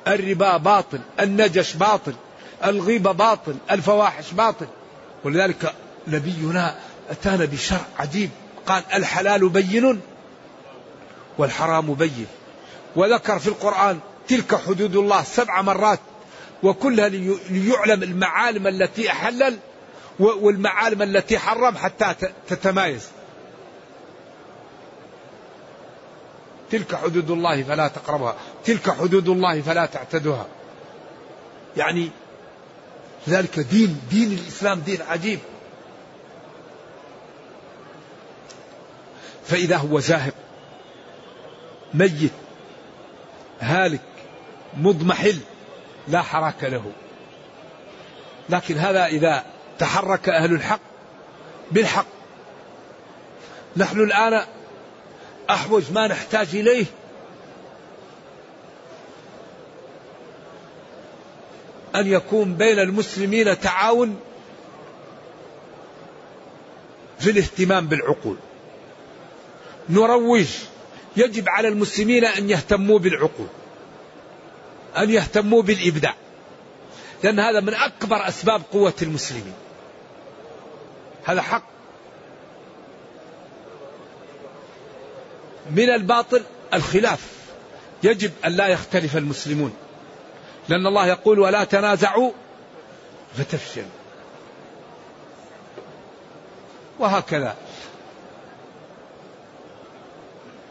الربا 0.07 0.57
باطل. 0.57 1.01
النجش 1.21 1.75
باطل. 1.75 2.15
الغيبة 2.65 3.13
باطل. 3.13 3.57
الفواحش 3.71 4.33
باطل. 4.33 4.67
ولذلك 5.25 5.75
نبينا 6.09 6.75
أتانا 7.11 7.45
بشرع 7.45 7.81
عجيب. 7.99 8.31
قال 8.67 8.83
الحلال 8.95 9.49
بين 9.49 10.01
والحرام 11.39 11.95
بين. 11.95 12.27
وذكر 12.97 13.39
في 13.39 13.49
القرآن 13.49 13.99
تلك 14.29 14.55
حدود 14.55 14.97
الله 14.97 15.23
سبع 15.23 15.63
مرات 15.63 16.01
وكلها 16.63 17.09
ليعلم 17.49 18.03
المعالم 18.03 18.67
التي 18.67 19.11
أحلل 19.11 19.59
والمعالم 20.19 21.03
التي 21.03 21.39
حرم 21.39 21.77
حتى 21.77 22.15
تتمايز. 22.49 23.09
تلك 26.71 26.95
حدود 26.95 27.31
الله 27.31 27.63
فلا 27.63 27.89
تقربها 27.89 28.35
تلك 28.65 28.91
حدود 28.91 29.29
الله 29.29 29.61
فلا 29.61 29.87
تعتدوها. 29.87 30.47
يعني 31.77 32.11
ذلك 33.29 33.61
دين 33.61 34.01
دين 34.11 34.33
الإسلام 34.33 34.81
دين 34.81 35.03
عجيب. 35.03 35.39
فإذا 39.47 39.77
هو 39.77 40.01
زاهق 40.01 40.35
ميت 41.95 42.33
هالك 43.61 44.01
مضمحل 44.77 45.39
لا 46.09 46.23
حراك 46.23 46.65
له. 46.65 46.93
لكن 48.49 48.79
هذا 48.79 49.07
إذا 49.07 49.45
تحرك 49.79 50.29
أهل 50.29 50.53
الحق 50.53 50.81
بالحق. 51.71 52.07
نحن 53.77 54.01
الآن 54.01 54.45
أحوج 55.51 55.83
ما 55.93 56.07
نحتاج 56.07 56.57
إليه. 56.57 56.87
أن 61.95 62.07
يكون 62.07 62.55
بين 62.55 62.79
المسلمين 62.79 63.61
تعاون 63.61 64.21
في 67.19 67.31
الاهتمام 67.31 67.87
بالعقول. 67.87 68.37
نروج 69.89 70.47
يجب 71.19 71.49
على 71.49 71.69
المسلمين 71.69 72.25
أن 72.25 72.51
يهتموا 72.51 72.99
بالعقول 72.99 73.49
أن 74.99 75.11
يهتموا 75.11 75.63
بالإبداع 75.63 76.15
لأن 77.25 77.41
هذا 77.41 77.61
من 77.61 77.75
أكبر 77.75 78.29
أسباب 78.29 78.63
قوة 78.73 78.95
المسلمين. 79.03 79.55
هذا 81.25 81.43
حق. 81.43 81.63
من 85.71 85.91
الباطل 85.91 86.43
الخلاف. 86.75 87.21
يجب 88.03 88.33
أن 88.45 88.53
لا 88.53 88.67
يختلف 88.69 89.17
المسلمون. 89.17 89.73
لأن 90.69 90.87
الله 90.87 91.07
يقول 91.07 91.39
ولا 91.39 91.65
تنازعوا 91.65 92.33
فتفشلوا. 93.37 93.87
وهكذا. 96.99 97.57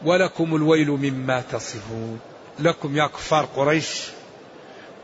ولكم 0.04 0.56
الويل 0.56 0.90
مما 0.90 1.42
تصفون. 1.52 2.20
لكم 2.58 2.96
يا 2.96 3.06
كفار 3.06 3.44
قريش 3.56 4.02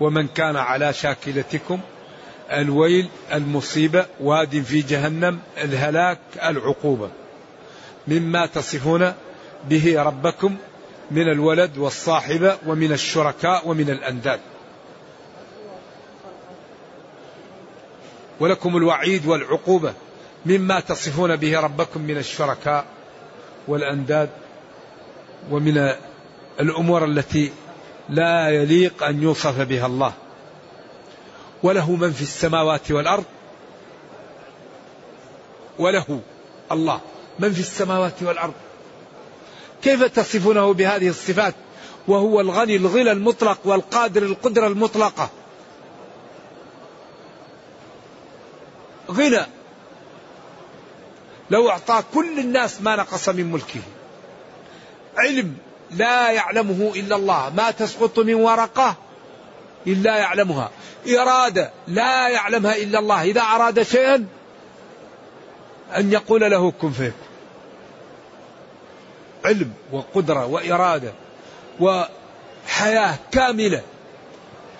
ومن 0.00 0.28
كان 0.28 0.56
على 0.56 0.92
شاكلتكم 0.92 1.80
الويل 2.52 3.08
المصيبة 3.32 4.06
واد 4.20 4.62
في 4.62 4.80
جهنم 4.80 5.38
الهلاك 5.58 6.18
العقوبة. 6.42 7.08
مما 8.08 8.46
تصفون 8.46 9.12
به 9.68 10.02
ربكم 10.02 10.56
من 11.10 11.28
الولد 11.28 11.78
والصاحبة 11.78 12.56
ومن 12.66 12.92
الشركاء 12.92 13.68
ومن 13.68 13.90
الأنداد. 13.90 14.40
ولكم 18.40 18.76
الوعيد 18.76 19.26
والعقوبة. 19.26 19.94
مما 20.46 20.80
تصفون 20.80 21.36
به 21.36 21.60
ربكم 21.60 22.02
من 22.02 22.16
الشركاء 22.16 22.84
والأنداد. 23.68 24.30
ومن 25.50 25.92
الأمور 26.60 27.04
التي 27.04 27.52
لا 28.08 28.48
يليق 28.48 29.02
أن 29.02 29.22
يوصف 29.22 29.60
بها 29.60 29.86
الله. 29.86 30.12
وله 31.62 31.96
من 31.96 32.12
في 32.12 32.22
السماوات 32.22 32.90
والأرض 32.90 33.24
وله 35.78 36.20
الله 36.72 37.00
من 37.38 37.52
في 37.52 37.60
السماوات 37.60 38.22
والأرض. 38.22 38.54
كيف 39.82 40.04
تصفونه 40.04 40.72
بهذه 40.72 41.08
الصفات؟ 41.08 41.54
وهو 42.08 42.40
الغني 42.40 42.76
الغنى 42.76 43.12
المطلق 43.12 43.58
والقادر 43.64 44.22
القدرة 44.22 44.66
المطلقة. 44.66 45.30
غنى. 49.10 49.46
لو 51.50 51.70
أعطى 51.70 52.02
كل 52.14 52.38
الناس 52.38 52.80
ما 52.80 52.96
نقص 52.96 53.28
من 53.28 53.52
ملكه. 53.52 53.80
علم 55.16 55.56
لا 55.90 56.30
يعلمه 56.30 56.92
إلا 56.96 57.16
الله. 57.16 57.52
ما 57.56 57.70
تسقط 57.70 58.18
من 58.18 58.34
ورقة 58.34 58.96
إلا 59.86 60.16
يعلمها. 60.16 60.70
إرادة 61.08 61.70
لا 61.88 62.28
يعلمها 62.28 62.76
إلا 62.76 62.98
الله. 62.98 63.22
إذا 63.22 63.40
أراد 63.40 63.82
شيئا 63.82 64.26
أن 65.96 66.12
يقول 66.12 66.40
له 66.40 66.70
كن 66.70 66.90
فيكون 66.90 67.18
علم 69.44 69.72
وقدرة 69.92 70.46
وإرادة 70.46 71.12
وحياة 71.80 73.18
كاملة. 73.32 73.82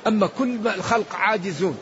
أما 0.07 0.26
كل 0.26 0.68
الخلق 0.68 1.14
عاجزون. 1.14 1.78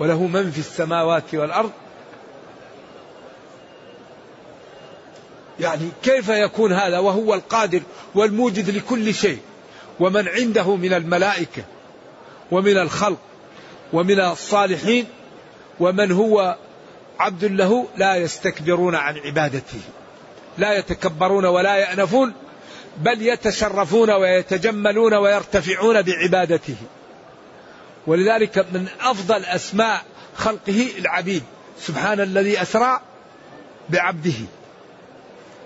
وله 0.00 0.22
من 0.26 0.50
في 0.50 0.58
السماوات 0.58 1.34
والأرض 1.34 1.70
يعني 5.60 5.88
كيف 6.02 6.28
يكون 6.28 6.72
هذا 6.72 6.98
وهو 6.98 7.34
القادر 7.34 7.82
والموجد 8.14 8.70
لكل 8.70 9.14
شيء؟ 9.14 9.38
ومن 10.00 10.28
عنده 10.28 10.76
من 10.76 10.92
الملائكة 10.92 11.64
ومن 12.50 12.78
الخلق 12.78 13.18
ومن 13.92 14.20
الصالحين 14.20 15.06
ومن 15.80 16.12
هو 16.12 16.56
عبد 17.18 17.44
له 17.44 17.86
لا 17.96 18.16
يستكبرون 18.16 18.94
عن 18.94 19.18
عبادته. 19.18 19.80
لا 20.58 20.78
يتكبرون 20.78 21.44
ولا 21.44 21.76
يأنفون 21.76 22.32
بل 22.98 23.22
يتشرفون 23.22 24.10
ويتجملون 24.10 25.14
ويرتفعون 25.14 26.02
بعبادته. 26.02 26.76
ولذلك 28.06 28.58
من 28.58 28.88
أفضل 29.00 29.44
أسماء 29.44 30.02
خلقه 30.36 30.86
العبيد 30.98 31.42
سبحان 31.80 32.20
الذي 32.20 32.62
أسرى 32.62 33.00
بعبده. 33.88 34.32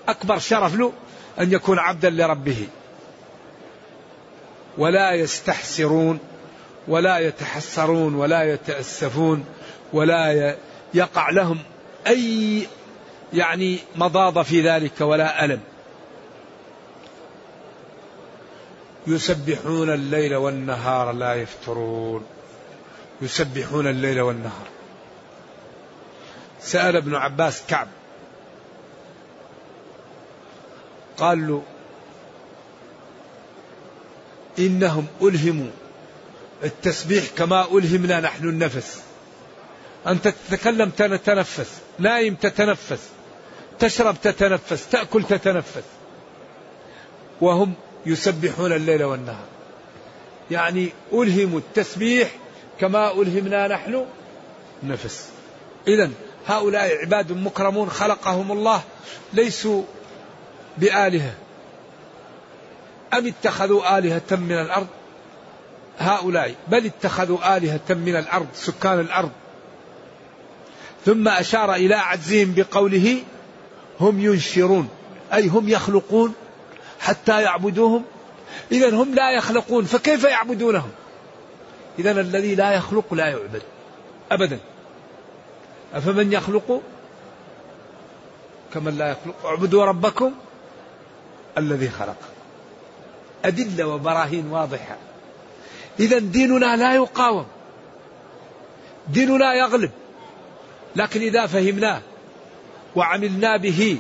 أكبر 0.09 0.39
شرف 0.39 0.75
له 0.75 0.93
أن 1.41 1.53
يكون 1.53 1.79
عبدا 1.79 2.11
لربه. 2.11 2.67
ولا 4.79 5.13
يستحسرون 5.13 6.19
ولا 6.89 7.19
يتحسرون 7.19 8.15
ولا 8.15 8.53
يتأسفون 8.53 9.45
ولا 9.93 10.57
يقع 10.95 11.31
لهم 11.31 11.59
أي 12.07 12.67
يعني 13.33 13.79
مضاض 13.97 14.43
في 14.43 14.63
ذلك 14.63 15.01
ولا 15.01 15.45
ألم. 15.45 15.61
يسبحون 19.07 19.95
الليل 19.95 20.35
والنهار 20.35 21.13
لا 21.13 21.35
يفترون. 21.35 22.25
يسبحون 23.23 23.87
الليل 23.87 24.21
والنهار. 24.21 24.67
سأل 26.61 26.97
ابن 26.97 27.15
عباس 27.15 27.63
كعب 27.69 27.89
قال 31.19 31.49
له 31.49 31.63
إنهم 34.59 35.07
ألهموا 35.23 35.71
التسبيح 36.65 37.25
كما 37.37 37.65
ألهمنا 37.73 38.21
نحن 38.21 38.49
النفس. 38.49 39.01
أنت 40.07 40.29
تتكلم 40.29 40.91
تتنفس 40.91 41.71
نايم 41.99 42.35
تتنفس 42.35 43.09
تشرب 43.79 44.17
تتنفس 44.23 44.89
تأكل 44.89 45.25
تتنفس 45.25 45.83
وهم 47.41 47.75
يسبحون 48.07 48.73
الليل 48.73 49.05
والنهار. 49.05 49.47
يعني 50.51 50.89
ألهموا 51.13 51.59
التسبيح 51.59 52.31
كما 52.81 53.13
ألهمنا 53.13 53.69
نحن 53.69 54.07
نفس 54.83 55.29
إذا 55.89 56.11
هؤلاء 56.47 56.97
عباد 56.97 57.33
مكرمون 57.33 57.91
خلقهم 57.91 58.53
الله 58.53 58.83
ليسوا 59.33 59.83
بآلهة. 60.81 61.35
أم 63.15 63.27
اتخذوا 63.27 63.99
آلهة 63.99 64.23
من 64.31 64.53
الأرض؟ 64.53 64.87
هؤلاء. 65.99 66.55
بل 66.69 66.87
اتخذوا 66.87 67.57
آلهة 67.57 67.81
من 67.91 68.17
الأرض 68.17 68.47
سكان 68.55 69.01
الأرض. 69.01 69.31
ثم 71.07 71.29
أشار 71.29 71.75
إلى 71.75 71.95
عجزهم 71.95 72.55
بقوله 72.57 73.23
هم 74.01 74.21
ينشرون 74.21 74.89
أي 75.33 75.49
هم 75.49 75.69
يخلقون 75.69 76.35
حتى 77.01 77.43
يعبدوهم. 77.43 78.05
إذا 78.73 78.91
هم 78.91 79.15
لا 79.15 79.31
يخلقون 79.31 79.85
فكيف 79.85 80.25
يعبدونهم؟ 80.25 80.91
إذا 81.99 82.21
الذي 82.21 82.55
لا 82.55 82.73
يخلق 82.73 83.15
لا 83.15 83.27
يعبد. 83.27 83.63
أبدا. 84.33 84.59
أفمن 85.95 86.33
يخلق؟ 86.33 86.83
كمن 88.75 88.99
لا 88.99 89.11
يخلق. 89.11 89.47
اعبدوا 89.47 89.85
ربكم 89.85 90.33
الذي 91.59 91.91
خلق. 91.91 92.17
أدلة 93.45 93.87
وبراهين 93.87 94.47
واضحة. 94.47 94.97
إذا 96.01 96.19
ديننا 96.19 96.77
لا 96.77 96.95
يقاوم. 96.95 97.47
ديننا 99.09 99.55
يغلب. 99.55 99.91
لكن 100.97 101.21
إذا 101.21 101.47
فهمناه 101.47 102.01
وعملنا 102.97 103.57
به 103.57 103.99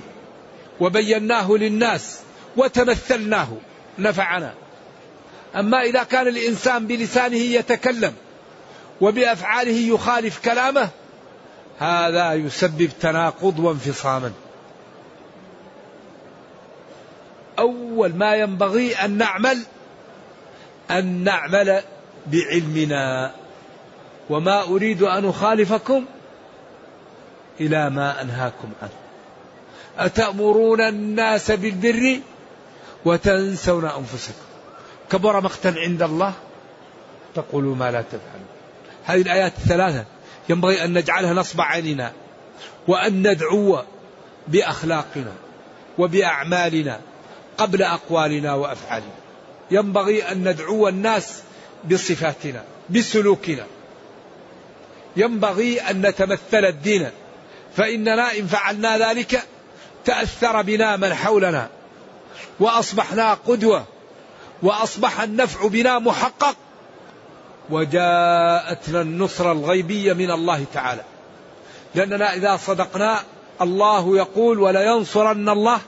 وبيناه 0.80 1.52
للناس 1.52 2.18
وتمثلناه 2.56 3.48
نفعنا. 3.98 4.54
أما 5.56 5.82
إذا 5.82 6.02
كان 6.02 6.28
الإنسان 6.28 6.86
بلسانه 6.86 7.36
يتكلم 7.36 8.14
وبأفعاله 9.00 9.94
يخالف 9.94 10.38
كلامه 10.44 10.88
هذا 11.78 12.34
يسبب 12.34 12.90
تناقض 13.00 13.58
وانفصاما. 13.58 14.32
أول 17.58 18.14
ما 18.14 18.34
ينبغي 18.34 18.94
أن 18.94 19.18
نعمل 19.18 19.58
أن 20.90 21.24
نعمل 21.24 21.82
بعلمنا. 22.26 23.32
وما 24.30 24.62
أريد 24.62 25.02
أن 25.02 25.28
أخالفكم 25.28 26.04
إلى 27.60 27.90
ما 27.90 28.22
أنهاكم 28.22 28.72
عنه. 28.82 28.90
أتأمرون 29.98 30.80
الناس 30.80 31.50
بالبر 31.50 32.20
وتنسون 33.04 33.84
أنفسكم. 33.84 34.48
كبر 35.10 35.40
مقتا 35.40 35.74
عند 35.76 36.02
الله 36.02 36.34
تقولوا 37.34 37.74
ما 37.74 37.90
لا 37.90 38.02
تفعلون. 38.02 38.48
هذه 39.04 39.22
الآيات 39.22 39.52
الثلاثة 39.58 40.04
ينبغي 40.48 40.84
أن 40.84 40.98
نجعلها 40.98 41.32
نصب 41.34 41.60
عيننا 41.60 42.12
وأن 42.88 43.30
ندعو 43.30 43.82
بأخلاقنا 44.48 45.32
وبأعمالنا 45.98 47.00
قبل 47.58 47.82
أقوالنا 47.82 48.54
وأفعالنا. 48.54 49.14
ينبغي 49.70 50.22
أن 50.22 50.48
ندعو 50.48 50.88
الناس 50.88 51.42
بصفاتنا 51.90 52.64
بسلوكنا. 52.90 53.66
ينبغي 55.16 55.80
أن 55.80 56.06
نتمثل 56.06 56.64
الدين. 56.64 57.10
فإننا 57.76 58.38
إن 58.38 58.46
فعلنا 58.46 59.10
ذلك 59.10 59.42
تأثر 60.04 60.62
بنا 60.62 60.96
من 60.96 61.14
حولنا 61.14 61.68
وأصبحنا 62.60 63.34
قدوة 63.34 63.84
وأصبح 64.62 65.20
النفع 65.20 65.66
بنا 65.66 65.98
محقق 65.98 66.56
وجاءتنا 67.70 69.00
النصرة 69.00 69.52
الغيبية 69.52 70.12
من 70.12 70.30
الله 70.30 70.64
تعالى. 70.74 71.02
لأننا 71.94 72.34
إذا 72.34 72.56
صدقنا 72.56 73.20
الله 73.60 74.16
يقول 74.16 74.58
ولينصرن 74.58 75.48
الله 75.48 75.80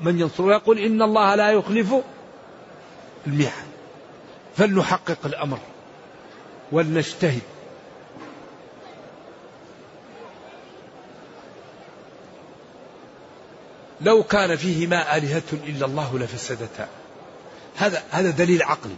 من 0.00 0.20
ينصر 0.20 0.42
ويقول 0.42 0.78
إن 0.78 1.02
الله 1.02 1.34
لا 1.34 1.50
يخلف 1.50 1.94
المحن 3.26 3.66
فلنحقق 4.56 5.18
الأمر 5.24 5.58
ولنجتهد. 6.72 7.42
لو 14.00 14.22
كان 14.22 14.56
فيهما 14.56 15.16
آلهة 15.16 15.42
إلا 15.52 15.86
الله 15.86 16.18
لفسدتا. 16.18 16.88
هذا 17.76 18.02
هذا 18.10 18.30
دليل 18.30 18.62
عقلي. 18.62 18.96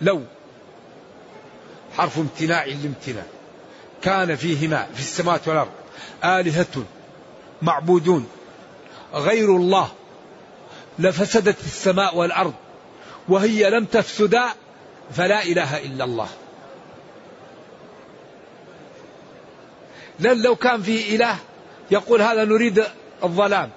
لو 0.00 0.22
حرف 1.96 2.18
امتناع 2.18 2.64
لامتناع. 2.64 3.24
كان 4.02 4.36
فيهما 4.36 4.86
في 4.94 5.00
السماوات 5.00 5.48
والأرض 5.48 5.70
آلهة 6.24 6.84
معبودون 7.62 8.28
غير 9.14 9.56
الله 9.56 9.88
لفسدت 10.98 11.60
السماء 11.60 12.16
والأرض 12.16 12.54
وهي 13.28 13.70
لم 13.70 13.84
تفسدا 13.84 14.44
فلا 15.16 15.42
إله 15.42 15.78
إلا 15.78 16.04
الله. 16.04 16.28
لأن 20.20 20.42
لو 20.42 20.56
كان 20.56 20.82
فيه 20.82 21.16
إله 21.16 21.36
يقول 21.90 22.22
هذا 22.22 22.44
نريد 22.44 22.84
الظلام 23.24 23.70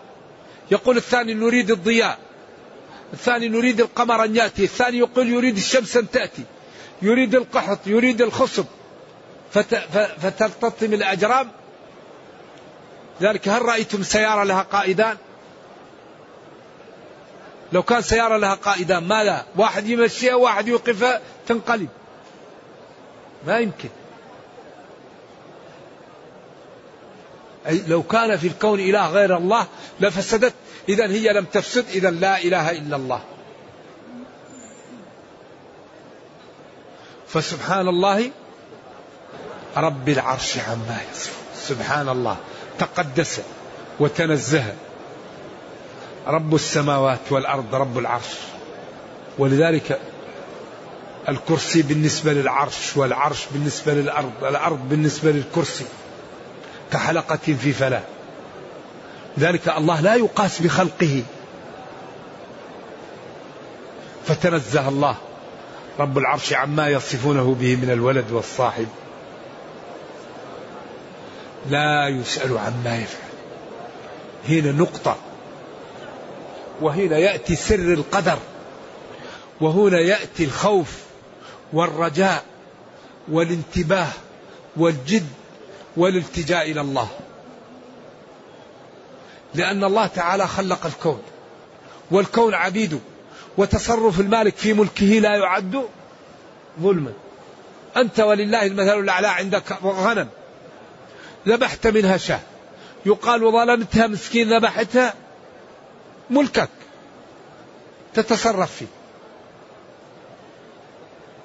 يقول 0.72 0.98
الثاني 0.98 1.34
نريد 1.34 1.72
الضياء 1.72 2.18
الثاني 3.14 3.48
نريد 3.48 3.82
القمر 3.82 4.24
أن 4.24 4.36
يأتي 4.36 4.64
الثاني 4.64 4.98
يقول 4.98 5.30
يريد 5.30 5.58
الشمس 5.58 5.98
أن 5.98 6.12
تأتي 6.12 6.44
يريد 7.02 7.36
القحط 7.36 7.80
يريد 7.86 8.22
الخصب 8.22 8.66
فتلتطم 10.22 10.94
الأجرام. 10.94 11.52
ذلك 13.22 13.48
هل 13.48 13.62
رأيتم 13.62 14.04
سيارة 14.04 14.44
لها 14.44 14.62
قائدان؟ 14.62 15.18
لو 17.72 17.84
كان 17.84 18.02
سيارة 18.02 18.38
لها 18.38 18.54
قائدان 18.54 19.04
ما 19.04 19.24
لا 19.24 19.46
واحد 19.56 19.88
يمشيها 19.88 20.36
واحد 20.36 20.68
يوقفها 20.68 21.22
تنقلب. 21.48 21.90
ما 23.48 23.60
يمكن. 23.60 23.90
أي 27.68 27.84
لو 27.88 28.04
كان 28.04 28.38
في 28.38 28.48
الكون 28.48 28.80
إله 28.80 29.10
غير 29.10 29.38
الله 29.38 29.68
لفسدت. 30.00 30.54
إذا 30.90 31.08
هي 31.08 31.34
لم 31.34 31.46
تفسد. 31.46 31.86
إذا 31.90 32.12
لا 32.12 32.38
إله 32.38 32.72
إلا 32.72 32.96
الله. 32.96 33.22
فسبحان 37.28 37.88
الله 37.88 38.32
رب 39.78 40.10
العرش 40.10 40.58
عما 40.58 40.98
يصفون. 41.12 41.44
سبحان 41.56 42.10
الله. 42.10 42.38
تقدس 42.80 43.42
وتنزه. 44.00 44.76
رب 46.28 46.56
السماوات 46.56 47.20
والأرض 47.30 47.76
رب 47.76 47.98
العرش. 47.98 48.34
ولذلك 49.38 50.00
الكرسي 51.30 51.82
بالنسبة 51.82 52.34
للعرش 52.34 52.98
والعرش 52.98 53.46
بالنسبة 53.52 53.94
للأرض 53.94 54.32
الأرض 54.44 54.90
بالنسبة 54.90 55.32
للكرسي. 55.32 55.86
كحلقة 56.92 57.56
في 57.62 57.74
فلاه 57.74 58.02
ذلك 59.40 59.70
الله 59.70 60.02
لا 60.02 60.16
يقاس 60.16 60.62
بخلقه. 60.62 61.24
فتنزه 64.26 64.90
الله. 64.90 65.16
رب 66.00 66.18
العرش 66.18 66.54
عما 66.54 66.88
يصفونه 66.88 67.56
به 67.60 67.76
من 67.76 67.90
الولد 67.92 68.32
والصاحب. 68.32 68.88
لا 71.70 72.08
يسأل 72.08 72.58
عما 72.58 72.98
يفعل. 72.98 73.28
هنا 74.50 74.72
نقطة. 74.72 75.16
وهنا 76.82 77.18
يأتي 77.18 77.56
سر 77.56 77.94
القدر 77.94 78.38
وهنا 79.62 80.00
يأتي 80.00 80.44
الخوف 80.44 80.98
والرجاء 81.74 82.44
والانتباه 83.32 84.08
والجد 84.78 85.28
والالتجاء 85.98 86.72
إلى 86.72 86.82
الله. 86.82 87.08
لأن 89.56 89.84
الله 89.84 90.08
تعالى 90.08 90.48
خلق 90.48 90.86
الكون 90.86 91.22
والكون 92.12 92.54
عبيده 92.54 93.00
وتصرف 93.58 94.20
المالك 94.20 94.56
في 94.56 94.74
ملكه 94.74 95.06
لا 95.06 95.36
يعد 95.36 95.82
ظلما. 96.82 97.14
أنت 97.98 98.20
ولله 98.20 98.66
المثل 98.66 99.00
الأعلى 99.00 99.28
عندك 99.28 99.84
غنم 99.84 100.28
ذبحت 101.48 101.88
منها 101.88 102.18
شاة 102.18 102.40
يقال 103.06 103.44
وظلمتها 103.44 104.08
مسكين 104.08 104.58
ذبحتها 104.58 105.14
ملكك. 106.30 106.70
تتصرف 108.14 108.76
فيه. 108.76 108.88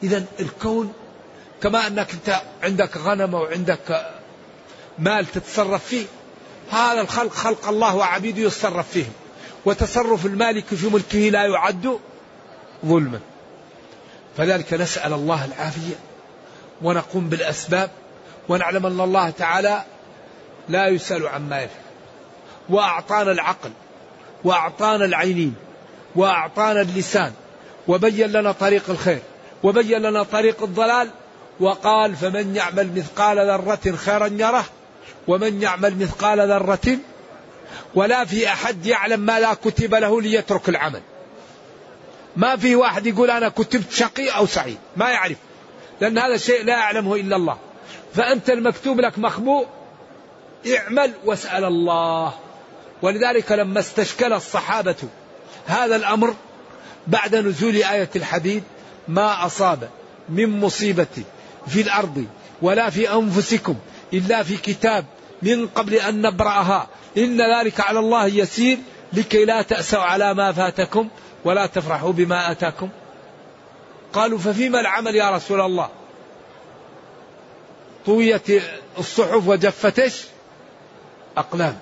إذا 0.03 0.25
الكون 0.41 0.93
كما 1.63 1.87
أنك 1.87 2.13
أنت 2.13 2.41
عندك 2.63 2.97
غنم 2.97 3.35
أو 3.35 3.45
عندك 3.45 4.13
مال 4.99 5.27
تتصرف 5.27 5.85
فيه 5.85 6.07
هذا 6.71 7.01
الخلق 7.01 7.33
خلق 7.33 7.69
الله 7.69 7.97
وعبيده 7.97 8.43
يتصرف 8.43 8.91
فيهم 8.91 9.13
وتصرف 9.65 10.27
المالك 10.27 10.65
في 10.65 10.87
ملكه 10.87 11.19
لا 11.19 11.47
يعد 11.47 11.99
ظلما. 12.87 13.21
فذلك 14.37 14.75
نسأل 14.75 15.13
الله 15.13 15.45
العافية 15.45 15.95
ونقوم 16.83 17.29
بالأسباب 17.29 17.91
ونعلم 18.49 18.87
أن 18.87 19.01
الله 19.01 19.31
تعالى 19.31 19.85
لا 20.69 20.89
يسأل 20.89 21.29
عما 21.29 21.63
يفعل. 21.63 21.83
وأعطانا 22.69 23.33
العقل. 23.33 23.71
وأعطانا 24.45 25.05
العينين 25.05 25.55
وأعطانا 26.17 26.81
اللسان 26.81 27.33
وبين 27.89 28.33
لنا 28.33 28.53
طريق 28.53 28.91
الخير 28.91 29.23
وبين 29.63 30.03
لنا 30.03 30.23
طريق 30.23 30.63
الضلال 30.63 31.09
وقال 31.61 32.17
فمن 32.17 32.57
يعمل 32.57 32.93
مثقال 32.97 33.39
ذرة 33.39 33.97
خيرا 33.97 34.27
يره 34.27 34.65
ومن 35.29 35.63
يعمل 35.63 35.99
مثقال 35.99 36.39
ذرة 36.49 36.99
ولا 37.95 38.25
في 38.25 38.49
أحد 38.49 38.87
يعلم 38.87 39.21
ما 39.21 39.41
لا 39.41 39.55
كتب 39.55 39.95
له 39.95 40.23
ليترك 40.23 40.69
العمل. 40.69 41.01
ما 42.37 42.57
في 42.57 42.75
واحد 42.75 43.07
يقول 43.07 43.31
أنا 43.31 43.49
كتبت 43.49 43.93
شقي 43.93 44.29
أو 44.29 44.47
سعيد 44.47 44.79
ما 44.97 45.11
يعرف 45.11 45.37
لأن 46.01 46.19
هذا 46.19 46.35
الشيء 46.35 46.65
لا 46.65 46.73
يعلمه 46.73 47.17
إلا 47.17 47.37
الله. 47.37 47.57
فأنت 48.15 48.51
المكتوب 48.51 49.01
لك 49.01 49.19
مخبوء 49.19 49.67
اعمل 50.77 51.13
واسأل 51.25 51.65
الله. 51.65 52.33
ولذلك 53.03 53.53
لما 53.53 53.81
استشكل 53.81 54.33
الصحابة 54.33 54.97
هذا 55.67 55.97
الأمر 55.97 56.35
بعد 57.07 57.37
نزول 57.37 57.77
آية 57.77 58.11
الحديد 58.17 58.63
ما 59.09 59.47
أصاب 59.47 59.89
من 60.29 60.61
مصيبة 60.61 61.25
في 61.67 61.81
الأرض 61.81 62.27
ولا 62.63 62.91
في 62.91 63.13
أنفسكم 63.13 63.77
إلا 64.13 64.43
في 64.43 64.57
كتاب 64.57 65.05
من 65.43 65.67
قبل 65.67 65.95
أن 65.95 66.23
نبرأها. 66.23 66.89
إن 67.19 67.41
ذلك 67.59 67.81
على 67.81 67.99
الله 67.99 68.27
يسير 68.27 68.79
لكي 69.13 69.45
لا 69.45 69.63
تأسوا 69.63 70.01
على 70.01 70.35
ما 70.35 70.53
فاتكم 70.53 71.09
ولا 71.45 71.67
تفرحوا 71.67 72.13
بما 72.13 72.51
آتاكم. 72.51 72.89
قالوا 74.13 74.39
ففيما 74.39 74.81
العمل 74.81 75.15
يا 75.15 75.31
رسول 75.31 75.61
الله؟ 75.61 75.89
طويت 78.07 78.63
الصحف 78.99 79.49
وجفتش 79.49 80.25
أقلام. 81.37 81.79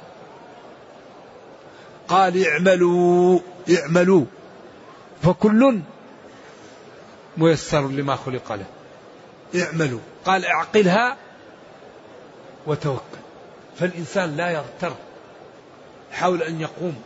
قال 2.10 2.46
اعملوا 2.46 3.38
اعملوا. 3.78 4.24
فكل 5.22 5.80
ميسر 7.36 7.88
لما 7.88 8.16
خلق 8.16 8.52
له. 8.52 8.64
اعملوا. 9.62 10.00
قال 10.24 10.46
اعقلها 10.46 11.16
وتوكل. 12.66 13.20
فالإنسان 13.78 14.36
لا 14.36 14.50
يغتر 14.50 14.94
حول 16.12 16.42
أن 16.42 16.60
يقوم 16.60 17.02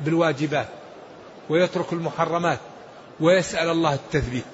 بالواجبات 0.00 0.68
ويترك 1.48 1.92
المحرمات 1.92 2.58
ويسأل 3.20 3.68
الله 3.68 3.94
التثبيت. 3.94 4.44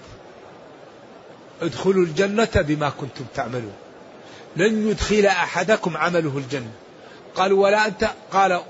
ادخلوا 1.62 2.04
الجنة 2.04 2.50
بما 2.54 2.88
كنتم 2.88 3.24
تعملون. 3.34 3.74
لن 4.56 4.88
يدخل 4.88 5.26
أحدكم 5.26 5.96
عمله 5.96 6.38
الجنة. 6.38 6.72
قالوا 7.36 7.64
ولا 7.64 7.86
أنت 7.86 8.10
قال 8.32 8.60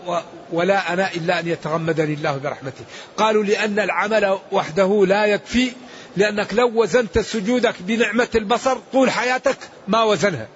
ولا 0.53 0.93
أنا 0.93 1.13
إلا 1.13 1.41
أن 1.41 1.49
يتغمدني 1.49 2.15
الله 2.15 2.37
برحمته. 2.37 2.85
قالوا 3.17 3.45
لأن 3.45 3.79
العمل 3.79 4.39
وحده 4.53 5.05
لا 5.07 5.25
يكفي 5.25 5.73
لأنك 6.17 6.55
لو 6.55 6.83
وزنت 6.83 7.19
سجودك 7.19 7.75
بنعمة 7.81 8.29
البصر 8.35 8.79
طول 8.93 9.11
حياتك 9.11 9.59
ما 9.89 10.03
وزنها. 10.03 10.49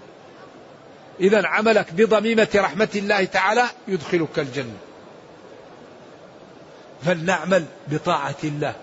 إذا 1.20 1.46
عملك 1.46 1.86
بضميمة 1.92 2.48
رحمة 2.54 2.88
الله 2.94 3.24
تعالى 3.24 3.64
يدخلك 3.88 4.38
الجنة. 4.38 4.76
فلنعمل 7.04 7.64
بطاعة 7.88 8.36
الله 8.44 8.74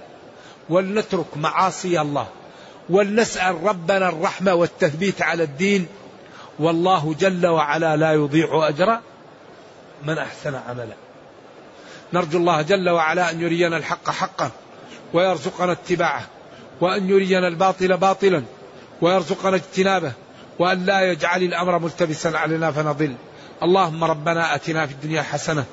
ولنترك 0.69 1.37
معاصي 1.37 2.01
الله 2.01 2.27
ولنسأل 2.89 3.63
ربنا 3.63 4.09
الرحمة 4.09 4.53
والتثبيت 4.53 5.21
على 5.21 5.43
الدين 5.43 5.87
والله 6.59 7.15
جل 7.19 7.47
وعلا 7.47 7.95
لا 7.95 8.13
يضيع 8.13 8.67
أجر 8.67 8.99
من 10.03 10.17
أحسن 10.17 10.55
عملا. 10.55 10.93
نرجو 12.13 12.37
الله 12.37 12.61
جل 12.61 12.89
وعلا 12.89 13.31
أن 13.31 13.41
يرينا 13.41 13.77
الحق 13.77 14.09
حقا 14.09 14.51
ويرزقنا 15.13 15.71
اتباعه 15.71 16.23
وأن 16.81 17.09
يرينا 17.09 17.47
الباطل 17.47 17.97
باطلا 17.97 18.43
ويرزقنا 19.01 19.55
اجتنابه 19.55 20.11
وأن 20.59 20.85
لا 20.85 21.01
يجعل 21.01 21.43
الأمر 21.43 21.79
ملتبسا 21.79 22.27
علينا 22.27 22.71
فنضل. 22.71 23.15
اللهم 23.63 24.03
ربنا 24.03 24.55
أتنا 24.55 24.87
في 24.87 24.93
الدنيا 24.93 25.21
حسنة 25.21 25.65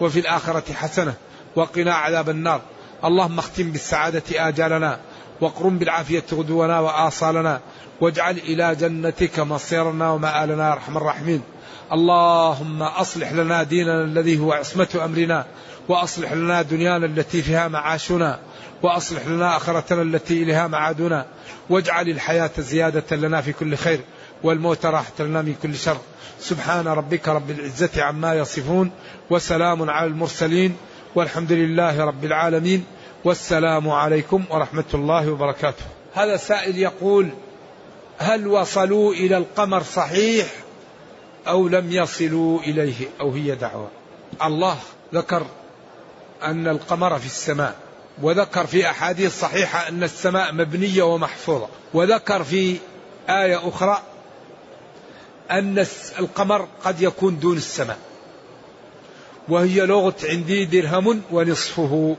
وفي 0.00 0.20
الآخرة 0.20 0.72
حسنة 0.72 1.14
وقنا 1.56 1.94
عذاب 1.94 2.30
النار. 2.30 2.60
اللهم 3.04 3.38
اختم 3.38 3.70
بالسعادة 3.70 4.48
آجالنا 4.48 4.98
واقرم 5.40 5.78
بالعافية 5.78 6.24
غدونا 6.32 6.80
وآصالنا 6.80 7.60
واجعل 8.00 8.38
إلى 8.38 8.74
جنتك 8.74 9.40
مصيرنا 9.40 10.10
ومآلنا 10.10 10.68
يا 10.68 10.72
أرحم 10.72 10.96
الراحمين. 10.96 11.42
اللهم 11.94 12.82
أصلح 12.82 13.32
لنا 13.32 13.62
ديننا 13.62 14.04
الذي 14.04 14.38
هو 14.38 14.52
عصمة 14.52 14.88
أمرنا 15.04 15.46
وأصلح 15.88 16.32
لنا 16.32 16.62
دنيانا 16.62 17.06
التي 17.06 17.42
فيها 17.42 17.68
معاشنا 17.68 18.38
وأصلح 18.82 19.26
لنا 19.26 19.56
آخرتنا 19.56 20.02
التي 20.02 20.42
إليها 20.42 20.66
معادنا. 20.66 21.26
واجعل 21.70 22.08
الحياة 22.08 22.50
زيادة 22.58 23.16
لنا 23.16 23.40
في 23.40 23.52
كل 23.52 23.76
خير 23.76 24.00
والموت 24.42 24.86
راحة 24.86 25.12
لنا 25.20 25.42
من 25.42 25.54
كل 25.62 25.76
شر. 25.76 25.96
سبحان 26.40 26.86
ربك 26.86 27.28
رب 27.28 27.50
العزة 27.50 28.02
عما 28.02 28.34
يصفون 28.34 28.90
وسلام 29.30 29.90
على 29.90 30.06
المرسلين 30.06 30.76
والحمد 31.14 31.52
لله 31.52 32.04
رب 32.04 32.24
العالمين. 32.24 32.84
والسلام 33.24 33.90
عليكم 33.90 34.44
ورحمة 34.50 34.84
الله 34.94 35.30
وبركاته. 35.30 35.84
هذا 36.14 36.36
سائل 36.36 36.78
يقول 36.78 37.28
هل 38.18 38.46
وصلوا 38.46 39.14
إلى 39.14 39.36
القمر 39.36 39.82
صحيح؟ 39.82 40.46
أو 41.48 41.68
لم 41.68 41.92
يصلوا 41.92 42.60
إليه 42.60 43.08
أو 43.20 43.32
هي 43.32 43.54
دعوة. 43.54 43.88
الله 44.44 44.78
ذكر 45.14 45.46
أن 46.42 46.68
القمر 46.68 47.18
في 47.18 47.26
السماء 47.26 47.76
وذكر 48.22 48.66
في 48.66 48.90
أحاديث 48.90 49.40
صحيحة 49.40 49.88
أن 49.88 50.02
السماء 50.02 50.52
مبنية 50.52 51.02
ومحفوظة 51.02 51.68
وذكر 51.94 52.44
في 52.44 52.76
آية 53.28 53.68
أخرى 53.68 54.02
أن 55.50 55.86
القمر 56.18 56.68
قد 56.84 57.02
يكون 57.02 57.38
دون 57.38 57.56
السماء. 57.56 57.98
وهي 59.48 59.86
لغة 59.86 60.14
عندي 60.24 60.64
درهم 60.64 61.22
ونصفه. 61.30 62.16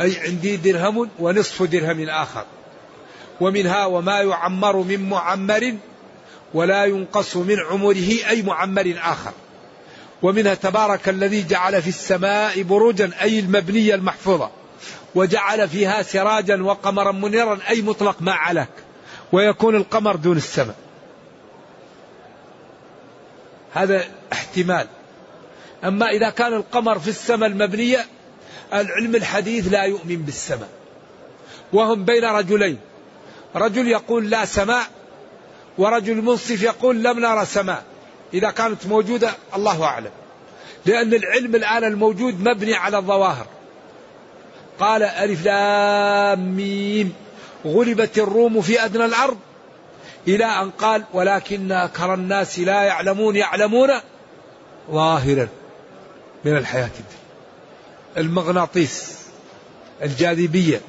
أي 0.00 0.16
عندي 0.20 0.56
درهم 0.56 1.08
ونصف 1.18 1.62
درهم 1.62 2.08
آخر. 2.08 2.44
ومنها 3.40 3.86
وما 3.86 4.20
يعمر 4.20 4.76
من 4.76 5.08
معمر 5.08 5.76
ولا 6.54 6.84
ينقص 6.84 7.36
من 7.36 7.56
عمره 7.60 8.28
أي 8.28 8.42
معمر 8.42 8.94
آخر. 9.02 9.32
ومنها 10.22 10.54
تبارك 10.54 11.08
الذي 11.08 11.42
جعل 11.42 11.82
في 11.82 11.88
السماء 11.88 12.62
بروجا 12.62 13.10
أي 13.22 13.38
المبنية 13.38 13.94
المحفوظة. 13.94 14.50
وجعل 15.14 15.68
فيها 15.68 16.02
سراجا 16.02 16.62
وقمرا 16.62 17.12
منيرا 17.12 17.58
أي 17.68 17.82
مطلق 17.82 18.16
ما 18.20 18.32
علاك 18.32 18.68
ويكون 19.32 19.76
القمر 19.76 20.16
دون 20.16 20.36
السماء. 20.36 20.76
هذا 23.72 24.04
احتمال. 24.32 24.86
أما 25.84 26.06
إذا 26.06 26.30
كان 26.30 26.54
القمر 26.54 26.98
في 26.98 27.08
السماء 27.08 27.48
المبنية 27.48 28.06
العلم 28.72 29.14
الحديث 29.14 29.72
لا 29.72 29.82
يؤمن 29.82 30.16
بالسماء. 30.16 30.68
وهم 31.72 32.04
بين 32.04 32.24
رجلين. 32.24 32.78
رجل 33.56 33.88
يقول 33.88 34.30
لا 34.30 34.44
سماء 34.44 34.86
ورجل 35.80 36.22
منصف 36.22 36.62
يقول 36.62 37.02
لم 37.02 37.18
نرى 37.20 37.44
سماء. 37.44 37.84
إذا 38.34 38.50
كانت 38.50 38.86
موجودة 38.86 39.30
الله 39.56 39.84
أعلم. 39.84 40.10
لأن 40.86 41.14
العلم 41.14 41.54
الآن 41.54 41.84
الموجود 41.84 42.40
مبني 42.40 42.74
على 42.74 42.98
الظواهر. 42.98 43.46
قال 44.80 45.02
ألف 45.02 45.44
لام 45.44 46.56
ميم. 46.56 47.12
غلبت 47.66 48.18
الروم 48.18 48.60
في 48.60 48.84
أدنى 48.84 49.04
الأرض 49.04 49.38
إلى 50.28 50.44
أن 50.44 50.70
قال 50.70 51.04
ولكن 51.12 51.72
أكثر 51.72 52.14
الناس 52.14 52.58
لا 52.58 52.82
يعلمون 52.82 53.36
يعلمون 53.36 53.90
ظاهرا 54.90 55.48
من 56.44 56.56
الحياة 56.56 56.84
الدنيا. 56.84 57.20
المغناطيس 58.16 59.18
الجاذبية. 60.02 60.80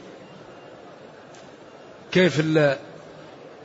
كيف 2.12 2.40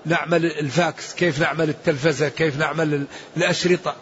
نعمل 0.06 0.44
الفاكس 0.44 1.14
كيف 1.14 1.40
نعمل 1.40 1.68
التلفزة 1.68 2.28
كيف 2.28 2.58
نعمل 2.58 3.06
الأشرطة. 3.36 3.94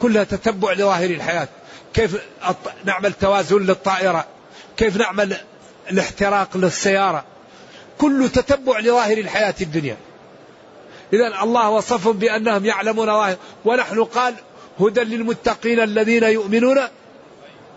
كلها 0.00 0.24
تتبع 0.24 0.72
لظاهر 0.72 1.10
الحياة. 1.10 1.48
كيف 1.94 2.16
نعمل 2.84 3.12
توازن 3.12 3.58
للطائرة. 3.58 4.26
كيف 4.76 4.96
نعمل 4.96 5.36
الاحتراق 5.90 6.56
للسيارة. 6.56 7.24
كله 7.98 8.28
تتبع 8.28 8.78
لظاهر 8.78 9.18
الحياة 9.18 9.54
الدنيا. 9.60 9.96
إذا 11.12 11.42
الله 11.42 11.70
وصفهم 11.70 12.18
بأنهم 12.18 12.64
يعلمون 12.64 13.06
ظاهر. 13.06 13.36
ونحن 13.64 14.04
قال 14.04 14.34
هدى 14.80 15.00
للمتقين 15.00 15.80
الذين 15.80 16.22
يؤمنون 16.22 16.78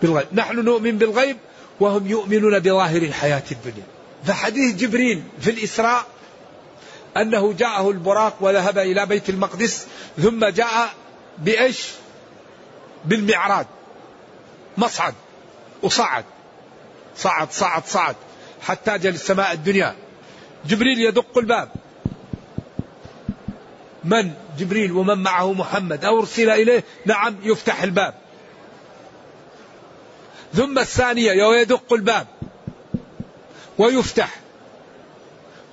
بالغيب. 0.02 0.28
نحن 0.34 0.56
نؤمن 0.60 0.98
بالغيب 0.98 1.38
وهم 1.80 2.08
يؤمنون 2.08 2.60
بظاهر 2.60 3.02
الحياة 3.02 3.44
الدنيا. 3.52 3.84
فحديث 4.26 4.76
جبريل 4.76 5.24
في 5.42 5.52
الإسراء 5.52 6.06
أنه 7.18 7.54
جاءه 7.54 7.90
البراق 7.90 8.38
وذهب 8.42 8.78
إلى 8.78 9.06
بيت 9.06 9.30
المقدس 9.30 9.88
ثم 10.22 10.46
جاء 10.46 10.94
بإيش؟ 11.38 11.88
بالمعراج. 13.06 13.66
مصعد. 14.78 15.14
وصعد. 15.82 16.26
صعد 17.18 17.52
صعد 17.52 17.86
صعد. 17.86 18.16
حتى 18.62 18.98
جاء 18.98 19.12
للسماء 19.12 19.52
الدنيا. 19.52 19.96
جبريل 20.66 21.00
يدق 21.00 21.38
الباب. 21.38 21.70
من؟ 24.04 24.34
جبريل 24.58 24.92
ومن 24.92 25.24
معه 25.24 25.54
محمد. 25.54 26.06
أو 26.06 26.20
أرسل 26.20 26.50
إليه 26.50 26.84
نعم 27.06 27.36
يفتح 27.44 27.84
الباب. 27.84 28.14
ثم 30.54 30.80
الثانية 30.80 31.32
يدق 31.32 31.94
الباب. 31.94 32.28
ويفتح. 33.78 34.41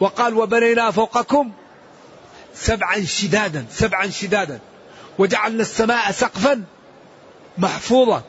وقال 0.01 0.35
وبنينا 0.35 0.91
فوقكم 0.91 1.53
سبعا 2.55 3.05
شدادا 3.05 3.67
سبعا 3.71 4.07
شدادا. 4.07 4.59
وجعلنا 5.19 5.63
السماء 5.63 6.11
سقفا 6.11 6.65
محفوظا. 7.59 8.23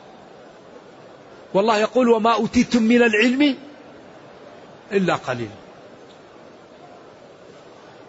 والله 1.54 1.78
يقول 1.78 2.08
وما 2.08 2.34
أوتيتم 2.34 2.82
من 2.82 3.02
العلم 3.02 3.56
إلا 4.92 5.14
قليلا. 5.14 5.60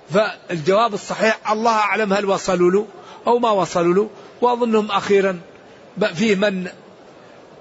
فالجواب 0.10 0.94
الصحيح 0.94 1.52
الله 1.52 1.72
أعلم 1.72 2.14
هل 2.14 2.26
وصلوا 2.26 2.72
له 2.72 2.88
أو 3.28 3.40
ما 3.40 3.52
وصلوا 3.52 3.94
له 3.94 4.10
وأظنهم 4.42 4.92
أخيرا 4.92 5.40
فيه 6.14 6.36
من 6.36 6.68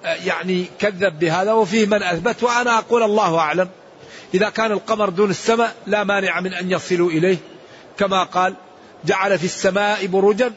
يعني 0.04 0.66
كذب 0.78 1.18
بهذا 1.18 1.52
وفيه 1.52 1.86
من 1.86 2.02
أثبت 2.02 2.42
وأنا 2.42 2.78
أقول 2.78 3.02
الله 3.02 3.38
أعلم. 3.38 3.68
إذا 4.34 4.48
كان 4.48 4.72
القمر 4.72 5.08
دون 5.08 5.30
السماء 5.30 5.74
لا 5.86 6.04
مانع 6.04 6.40
من 6.40 6.54
أن 6.54 6.70
يصلوا 6.70 7.10
إليه. 7.10 7.38
كما 7.98 8.24
قال 8.24 8.54
جعل 9.04 9.38
في 9.38 9.44
السماء 9.44 10.06
بروجا 10.06 10.52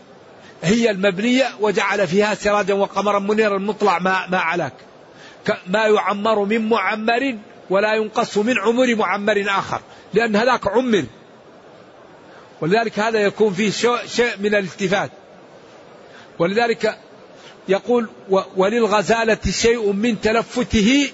هي 0.64 0.90
المبنية 0.92 1.46
وجعل 1.60 2.08
فيها 2.08 2.36
سراجا 2.36 2.74
وقمرا 2.74 3.20
منيرا 3.20 3.58
مطلع 3.58 4.00
ما, 4.00 4.28
ما 4.28 4.38
علاك. 4.38 4.74
ما 5.68 5.86
يعمر 5.86 6.46
من 6.46 6.70
معمر 6.70 7.38
ولا 7.70 7.94
ينقص 7.94 8.38
من 8.38 8.60
عمر 8.60 8.96
معمر 8.96 9.46
آخر 9.48 9.82
لأن 10.14 10.36
هذاك 10.36 10.68
عمر. 10.68 11.06
ولذلك 12.62 13.00
هذا 13.00 13.20
يكون 13.20 13.54
فيه 13.54 13.72
شيء 14.06 14.32
من 14.40 14.56
الالتفات. 14.56 15.12
ولذلك 16.40 16.98
يقول 17.68 18.10
وللغزالة 18.58 19.38
شيء 19.52 19.92
من 19.92 20.22
تلفته 20.22 21.12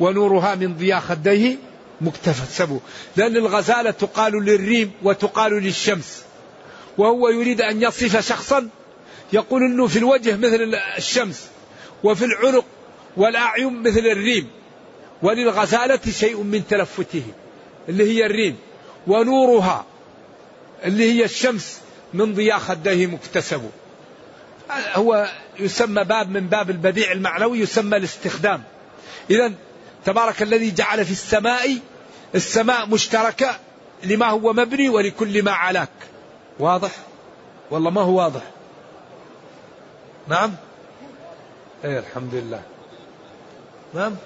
ونورها 0.00 0.54
من 0.54 0.76
ضياء 0.76 1.00
خديه. 1.00 1.56
مكتسب 2.00 2.80
لأن 3.16 3.36
الغزالة 3.36 3.90
تقال 3.90 4.32
للريم 4.32 4.92
وتقال 5.02 5.52
للشمس. 5.52 6.24
وهو 6.98 7.28
يريد 7.28 7.60
أن 7.60 7.82
يصف 7.82 8.28
شخصا. 8.28 8.68
يقول 9.32 9.62
أنه 9.62 9.86
في 9.86 9.98
الوجه 9.98 10.36
مثل 10.36 10.74
الشمس. 10.96 11.48
وفي 12.04 12.24
العنق 12.24 12.64
والأعين 13.16 13.82
مثل 13.82 13.98
الريم. 13.98 14.50
وللغزالة 15.22 16.00
شيء 16.10 16.42
من 16.42 16.66
تلفته. 16.66 17.22
اللي 17.88 18.04
هي 18.10 18.26
الريم. 18.26 18.56
ونورها. 19.06 19.86
اللي 20.84 21.12
هي 21.12 21.24
الشمس 21.24 21.80
من 22.14 22.34
ضياء 22.34 22.58
خديه 22.58 23.06
مكتسب. 23.06 23.70
هو 24.94 25.30
يسمى 25.58 26.04
باب 26.04 26.30
من 26.30 26.46
باب 26.46 26.70
البديع 26.70 27.12
المعنوي 27.12 27.58
يسمى 27.58 27.96
الاستخدام. 27.96 28.62
إذا 29.30 29.52
تبارك 30.04 30.42
الذي 30.42 30.70
جعل 30.70 31.04
في 31.04 31.12
السماء 31.12 31.78
السماء 32.34 32.86
مشتركة 32.86 33.56
لما 34.04 34.26
هو 34.26 34.52
مبني 34.52 34.88
ولكل 34.88 35.42
ما 35.42 35.52
علاك. 35.52 35.88
واضح؟ 36.58 36.90
والله 37.70 37.90
ما 37.90 38.00
هو 38.00 38.18
واضح. 38.18 38.42
نعم؟ 40.28 40.54
إيه 41.84 41.98
الحمد 41.98 42.34
لله. 42.34 42.62
نعم؟ 43.94 44.16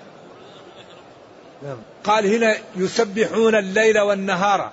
نعم. 1.62 1.76
قال 2.04 2.26
هنا 2.26 2.56
يسبحون 2.76 3.54
الليل 3.54 3.98
والنهار 3.98 4.70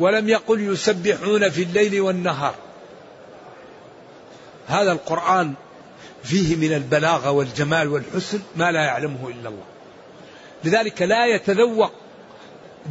ولم 0.00 0.28
يقل 0.28 0.60
يسبحون 0.60 1.50
في 1.50 1.62
الليل 1.62 2.00
والنهار. 2.00 2.54
هذا 4.68 4.92
القرآن 4.92 5.54
فيه 6.24 6.56
من 6.56 6.72
البلاغة 6.72 7.30
والجمال 7.30 7.88
والحسن 7.88 8.40
ما 8.56 8.72
لا 8.72 8.80
يعلمه 8.80 9.28
إلا 9.28 9.48
الله. 9.48 9.71
لذلك 10.64 11.02
لا 11.02 11.26
يتذوق 11.26 11.92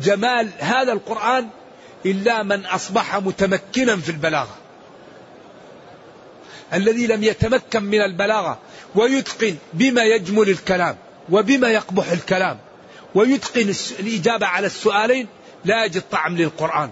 جمال 0.04 0.50
هذا 0.60 0.94
القرآن 0.94 1.48
إلا 2.06 2.44
من 2.44 2.66
أصبح 2.66 3.16
متمكنا 3.16 3.98
في 3.98 4.10
البلاغة. 4.10 4.58
الذي 6.74 7.08
لم 7.08 7.24
يتمكن 7.24 7.84
من 7.84 8.02
البلاغة 8.02 8.60
ويتقن 8.96 9.56
بما 9.74 10.04
يجمل 10.04 10.50
الكلام 10.50 10.98
وبما 11.30 11.70
يقبح 11.70 12.12
الكلام 12.12 12.58
ويتقن 13.16 13.74
الإجابة 14.00 14.46
على 14.48 14.68
السؤالين 14.68 15.28
لا 15.66 15.86
يجد 15.86 16.04
طعم 16.12 16.38
للقرآن. 16.38 16.90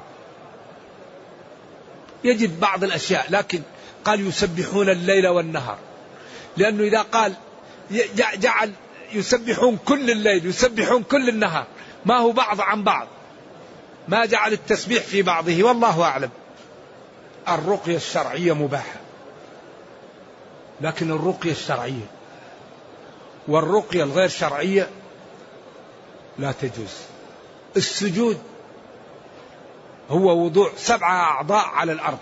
يجد 2.23 2.59
بعض 2.59 2.84
الأشياء 2.84 3.25
لكن 3.30 3.61
قال 4.05 4.27
يسبحون 4.27 4.89
الليل 4.89 5.27
والنهار. 5.27 5.77
لأنه 6.57 6.84
إذا 6.84 7.01
قال 7.01 7.34
جعل 8.15 8.71
يسبحون 9.14 9.78
كل 9.86 10.12
الليل 10.12 10.45
يسبحون 10.45 11.03
كل 11.03 11.30
النهار. 11.30 11.66
ما 12.05 12.18
هو 12.18 12.32
بعض 12.32 12.62
عن 12.62 12.84
بعض. 12.84 13.07
ما 14.07 14.26
جعل 14.26 14.53
التسبيح 14.53 15.03
في 15.03 15.22
بعضه 15.22 15.64
والله 15.64 16.03
أعلم. 16.03 16.30
الرقية 17.47 17.95
الشرعية 17.95 18.53
مباحة. 18.53 18.99
لكن 20.82 21.12
الرقية 21.12 21.51
الشرعية 21.51 22.05
والرقية 23.47 24.03
الغير 24.03 24.28
شرعية 24.30 24.89
لا 26.38 26.51
تجوز. 26.51 26.93
السجود 27.78 28.41
هو 30.10 30.45
وضوع 30.45 30.72
سبعة 30.78 31.24
أعضاء 31.24 31.66
على 31.66 31.91
الأرض. 31.91 32.18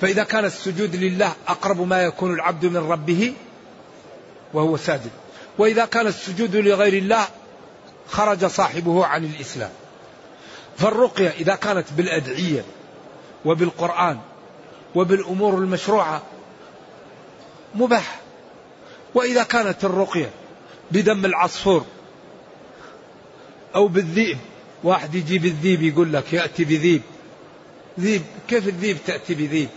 فإذا 0.00 0.24
كان 0.24 0.44
السجود 0.44 0.96
لله 0.96 1.32
أقرب 1.48 1.80
ما 1.80 2.02
يكون 2.02 2.34
العبد 2.34 2.66
من 2.66 2.90
ربه 2.90 3.34
وهو 4.54 4.76
ساجد. 4.76 5.10
وإذا 5.58 5.84
كان 5.84 6.06
السجود 6.06 6.56
لغير 6.56 6.92
الله 6.92 7.26
خرج 8.08 8.46
صاحبه 8.46 9.06
عن 9.06 9.24
الإسلام. 9.24 9.70
فالرقية 10.78 11.28
إذا 11.28 11.54
كانت 11.54 11.86
بالأدعية 11.96 12.64
وبالقرآن 13.44 14.18
وبالأمور 14.94 15.54
المشروعة 15.54 16.22
مباح. 17.74 18.20
وإذا 19.14 19.42
كانت 19.42 19.84
الرقية 19.84 20.30
بدم 20.90 21.24
العصفور 21.24 21.84
أو 23.74 23.88
بالذئب 23.88 24.38
واحد 24.84 25.14
يجيب 25.14 25.44
الذيب 25.44 25.82
يقول 25.82 26.12
لك 26.12 26.32
يأتي 26.32 26.64
بذيب 26.64 27.02
ذيب 28.00 28.22
كيف 28.48 28.68
الذيب 28.68 28.98
تأتي 29.06 29.34
بذيب 29.34 29.68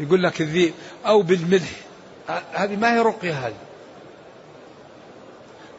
يقول 0.00 0.22
لك 0.22 0.40
الذيب 0.40 0.74
أو 1.06 1.22
بالملح. 1.22 1.70
هذه 2.52 2.76
ما 2.76 2.94
هي 2.94 3.00
رقية 3.00 3.32
هذه؟ 3.32 3.65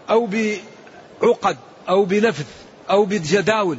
أو 0.10 0.26
بعقد 0.26 1.58
أو 1.90 2.06
بنفذ 2.06 2.46
أو 2.90 3.06
بجداول 3.06 3.78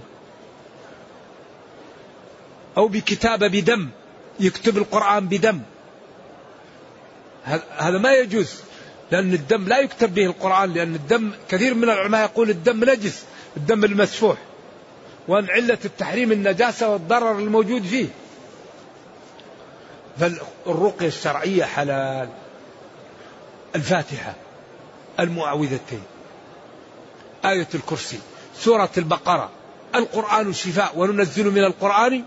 أو 2.77 2.89
بكتابة 2.89 3.49
بدم 3.49 3.89
يكتب 4.41 4.79
القرآن 4.79 5.29
بدم. 5.29 5.61
هذا 7.79 7.99
ما 7.99 8.13
يجوز 8.13 8.61
لأن 9.11 9.33
الدم 9.35 9.65
لا 9.65 9.79
يكتب 9.79 10.15
به 10.15 10.27
القرآن 10.27 10.73
لأن 10.75 10.95
الدم 10.95 11.31
كثير 11.49 11.75
من 11.75 11.85
العلماء 11.85 12.25
يقول 12.25 12.51
الدم 12.51 12.85
نجس 12.85 13.25
الدم 13.57 13.85
المسفوح 13.85 14.39
وأن 15.29 15.51
علة 15.51 15.79
التحريم 15.85 16.33
النجاسة 16.33 16.89
والضرر 16.89 17.39
الموجود 17.39 17.83
فيه. 17.83 18.07
فالرقية 20.19 21.07
الشرعية 21.07 21.65
حلال. 21.65 22.29
الفاتحة 23.75 24.35
المعوذتين 25.21 26.03
آية 27.45 27.69
الكرسي 27.75 28.19
سورة 28.59 28.91
البقرة. 28.99 29.51
القرآن 29.95 30.53
شفاء 30.53 30.93
وننزل 30.97 31.51
من 31.51 31.65
القرآن 31.65 32.25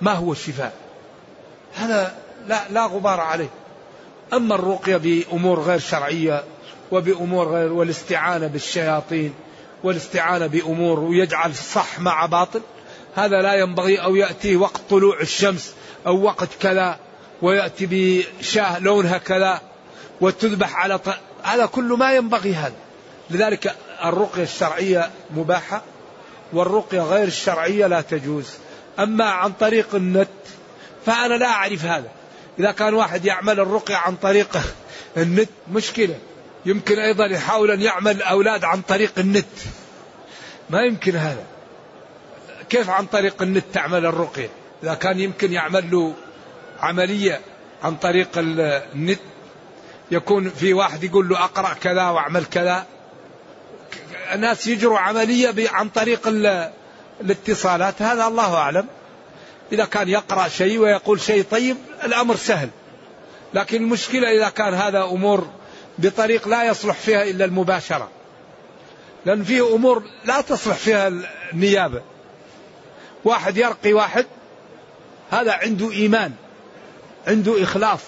ما 0.00 0.12
هو 0.12 0.32
الشفاء 0.32 0.72
هذا 1.74 2.14
لا, 2.48 2.60
لا 2.70 2.86
غبار 2.86 3.20
عليه. 3.20 3.48
أما 4.32 4.54
الرقية 4.54 4.96
بأمور 4.96 5.60
غير 5.60 5.78
شرعية 5.78 6.44
وبأمور 6.92 7.48
غير 7.48 7.72
والاستعانة 7.72 8.46
بالشياطين 8.46 9.34
والاستعانة 9.84 10.46
بأمور 10.46 11.00
ويجعل 11.00 11.54
صح 11.54 12.00
مع 12.00 12.26
باطل 12.26 12.60
هذا 13.14 13.42
لا 13.42 13.54
ينبغي 13.54 13.96
أو 13.96 14.16
يأتي 14.16 14.56
وقت 14.56 14.80
طلوع 14.90 15.20
الشمس 15.20 15.74
أو 16.06 16.22
وقت 16.22 16.48
كذا 16.60 16.98
ويأتي 17.42 17.86
بشاة 18.40 18.78
لونها 18.78 19.18
كذا 19.18 19.60
وتذبح 20.20 20.76
على 20.76 20.98
ط... 20.98 21.08
هذا 21.42 21.66
كله 21.66 21.96
ما 21.96 22.12
ينبغي 22.12 22.54
هذا. 22.54 22.74
لذلك 23.30 23.76
الرقية 24.04 24.42
الشرعية 24.42 25.10
مباحة 25.30 25.82
والرقية 26.52 27.00
غير 27.00 27.26
الشرعية 27.26 27.86
لا 27.86 28.00
تجوز. 28.00 28.50
أما 28.98 29.24
عن 29.24 29.52
طريق 29.52 29.94
النت 29.94 30.28
فأنا 31.06 31.34
لا 31.34 31.46
أعرف 31.46 31.84
هذا. 31.84 32.08
إذا 32.58 32.72
كان 32.72 32.94
واحد 32.94 33.24
يعمل 33.24 33.60
الرقية 33.60 33.96
عن 33.96 34.16
طريق 34.16 34.56
النت 35.16 35.48
مشكلة. 35.72 36.18
يمكن 36.66 36.98
أيضا 36.98 37.26
يحاول 37.26 37.70
أن 37.70 37.80
يعمل 37.80 38.22
أولاد 38.22 38.64
عن 38.64 38.80
طريق 38.80 39.12
النت. 39.18 39.46
ما 40.70 40.82
يمكن 40.82 41.16
هذا. 41.16 41.44
كيف 42.70 42.90
عن 42.90 43.06
طريق 43.06 43.42
النت 43.42 43.64
تعمل 43.72 44.06
الرقية؟ 44.06 44.50
إذا 44.82 44.94
كان 44.94 45.20
يمكن 45.20 45.52
يعمل 45.52 45.90
له 45.90 46.14
عملية 46.80 47.40
عن 47.82 47.96
طريق 47.96 48.28
النت 48.36 49.20
يكون 50.10 50.50
في 50.50 50.72
واحد 50.72 51.04
يقول 51.04 51.28
له 51.28 51.44
أقرأ 51.44 51.74
كذا 51.74 52.08
وأعمل 52.08 52.44
كذا 52.44 52.86
الناس 54.32 54.66
يجروا 54.66 54.98
عملية 54.98 55.70
عن 55.70 55.88
طريق 55.88 56.28
الاتصالات 57.20 58.02
هذا 58.02 58.26
الله 58.26 58.54
أعلم. 58.54 58.86
إذا 59.72 59.84
كان 59.84 60.08
يقرأ 60.08 60.48
شيء 60.48 60.78
ويقول 60.78 61.20
شيء 61.20 61.44
طيب 61.50 61.76
الأمر 62.04 62.36
سهل. 62.36 62.68
لكن 63.54 63.76
المشكلة 63.76 64.36
إذا 64.36 64.48
كان 64.48 64.74
هذا 64.74 65.02
أمور 65.02 65.48
بطريق 65.98 66.48
لا 66.48 66.64
يصلح 66.64 66.94
فيها 66.94 67.22
إلا 67.22 67.44
المباشرة. 67.44 68.08
لأن 69.26 69.44
فيه 69.44 69.74
أمور 69.74 70.02
لا 70.24 70.40
تصلح 70.40 70.76
فيها 70.76 71.08
النيابة. 71.52 72.02
واحد 73.24 73.56
يرقي 73.56 73.92
واحد 73.92 74.26
هذا 75.30 75.52
عنده 75.52 75.92
إيمان 75.92 76.32
عنده 77.26 77.62
إخلاص 77.62 78.00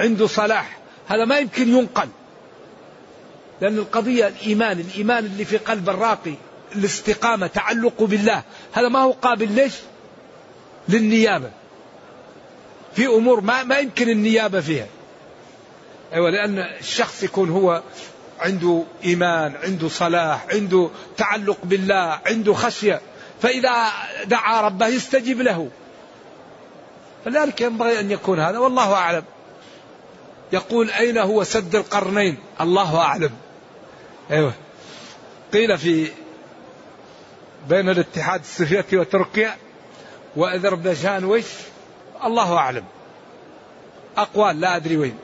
عنده 0.00 0.26
صلاح 0.26 0.78
هذا 1.08 1.24
ما 1.24 1.38
يمكن 1.38 1.68
ينقل. 1.68 2.08
لأن 3.60 3.78
القضية 3.78 4.26
الإيمان 4.26 4.80
الإيمان 4.80 5.24
اللي 5.24 5.44
في 5.44 5.56
قلب 5.56 5.88
الراقي 5.88 6.34
الاستقامة 6.74 7.46
تعلق 7.46 8.02
بالله. 8.02 8.42
هذا 8.72 8.88
ما 8.88 8.98
هو 8.98 9.10
قابل 9.10 9.52
ليش؟ 9.52 9.72
للنيابة. 10.88 11.50
في 12.96 13.06
أمور 13.06 13.40
ما, 13.40 13.62
ما 13.62 13.78
يمكن 13.78 14.08
النيابة 14.08 14.60
فيها. 14.60 14.86
أيوة 16.12 16.30
لأن 16.30 16.58
الشخص 16.58 17.22
يكون 17.22 17.50
هو 17.50 17.82
عنده 18.40 18.84
إيمان 19.04 19.54
عنده 19.62 19.88
صلاح 19.88 20.46
عنده 20.52 20.90
تعلق 21.16 21.58
بالله 21.64 22.20
عنده 22.26 22.54
خشية. 22.54 23.00
فإذا 23.42 23.92
دعا 24.24 24.60
ربه 24.60 24.86
يستجيب 24.86 25.40
له. 25.40 25.68
فلذلك 27.24 27.60
ينبغي 27.60 28.00
أن 28.00 28.10
يكون 28.10 28.40
هذا 28.40 28.58
والله 28.58 28.92
أعلم. 28.92 29.24
يقول 30.52 30.90
أين 30.90 31.18
هو 31.18 31.44
سد 31.44 31.74
القرنين؟ 31.74 32.36
الله 32.60 32.98
أعلم. 32.98 33.30
أيوة. 34.30 34.52
قيل 35.52 35.78
في 35.78 36.10
بين 37.68 37.88
الاتحاد 37.88 38.40
السوفيتي 38.40 38.96
وتركيا 38.96 39.56
وأذربيجان 40.36 41.24
وش؟ 41.24 41.44
الله 42.24 42.56
أعلم. 42.56 42.84
أقوال 44.16 44.60
لا 44.60 44.76
أدري 44.76 44.96
وين. 44.96 45.16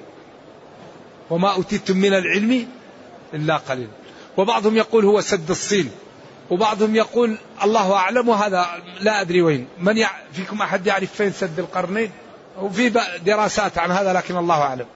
وما 1.30 1.54
أوتيتم 1.54 1.96
من 1.96 2.14
العلم 2.14 2.68
إلا 3.34 3.56
قليل. 3.56 3.88
وبعضهم 4.36 4.76
يقول 4.76 5.04
هو 5.04 5.20
سد 5.20 5.50
الصين. 5.50 5.90
وبعضهم 6.50 6.96
يقول 6.96 7.36
الله 7.64 7.94
أعلم 7.94 8.28
وهذا 8.28 8.66
لا 9.00 9.20
أدري 9.20 9.42
وين. 9.42 9.68
من 9.78 9.96
يع... 9.96 10.10
فيكم 10.32 10.62
أحد 10.62 10.86
يعرف 10.86 11.12
فين 11.12 11.32
سد 11.32 11.58
القرنين؟ 11.58 12.10
وفي 12.58 12.88
دراسات 13.24 13.78
عن 13.78 13.90
هذا 13.90 14.12
لكن 14.12 14.36
الله 14.36 14.62
أعلم. 14.62 14.86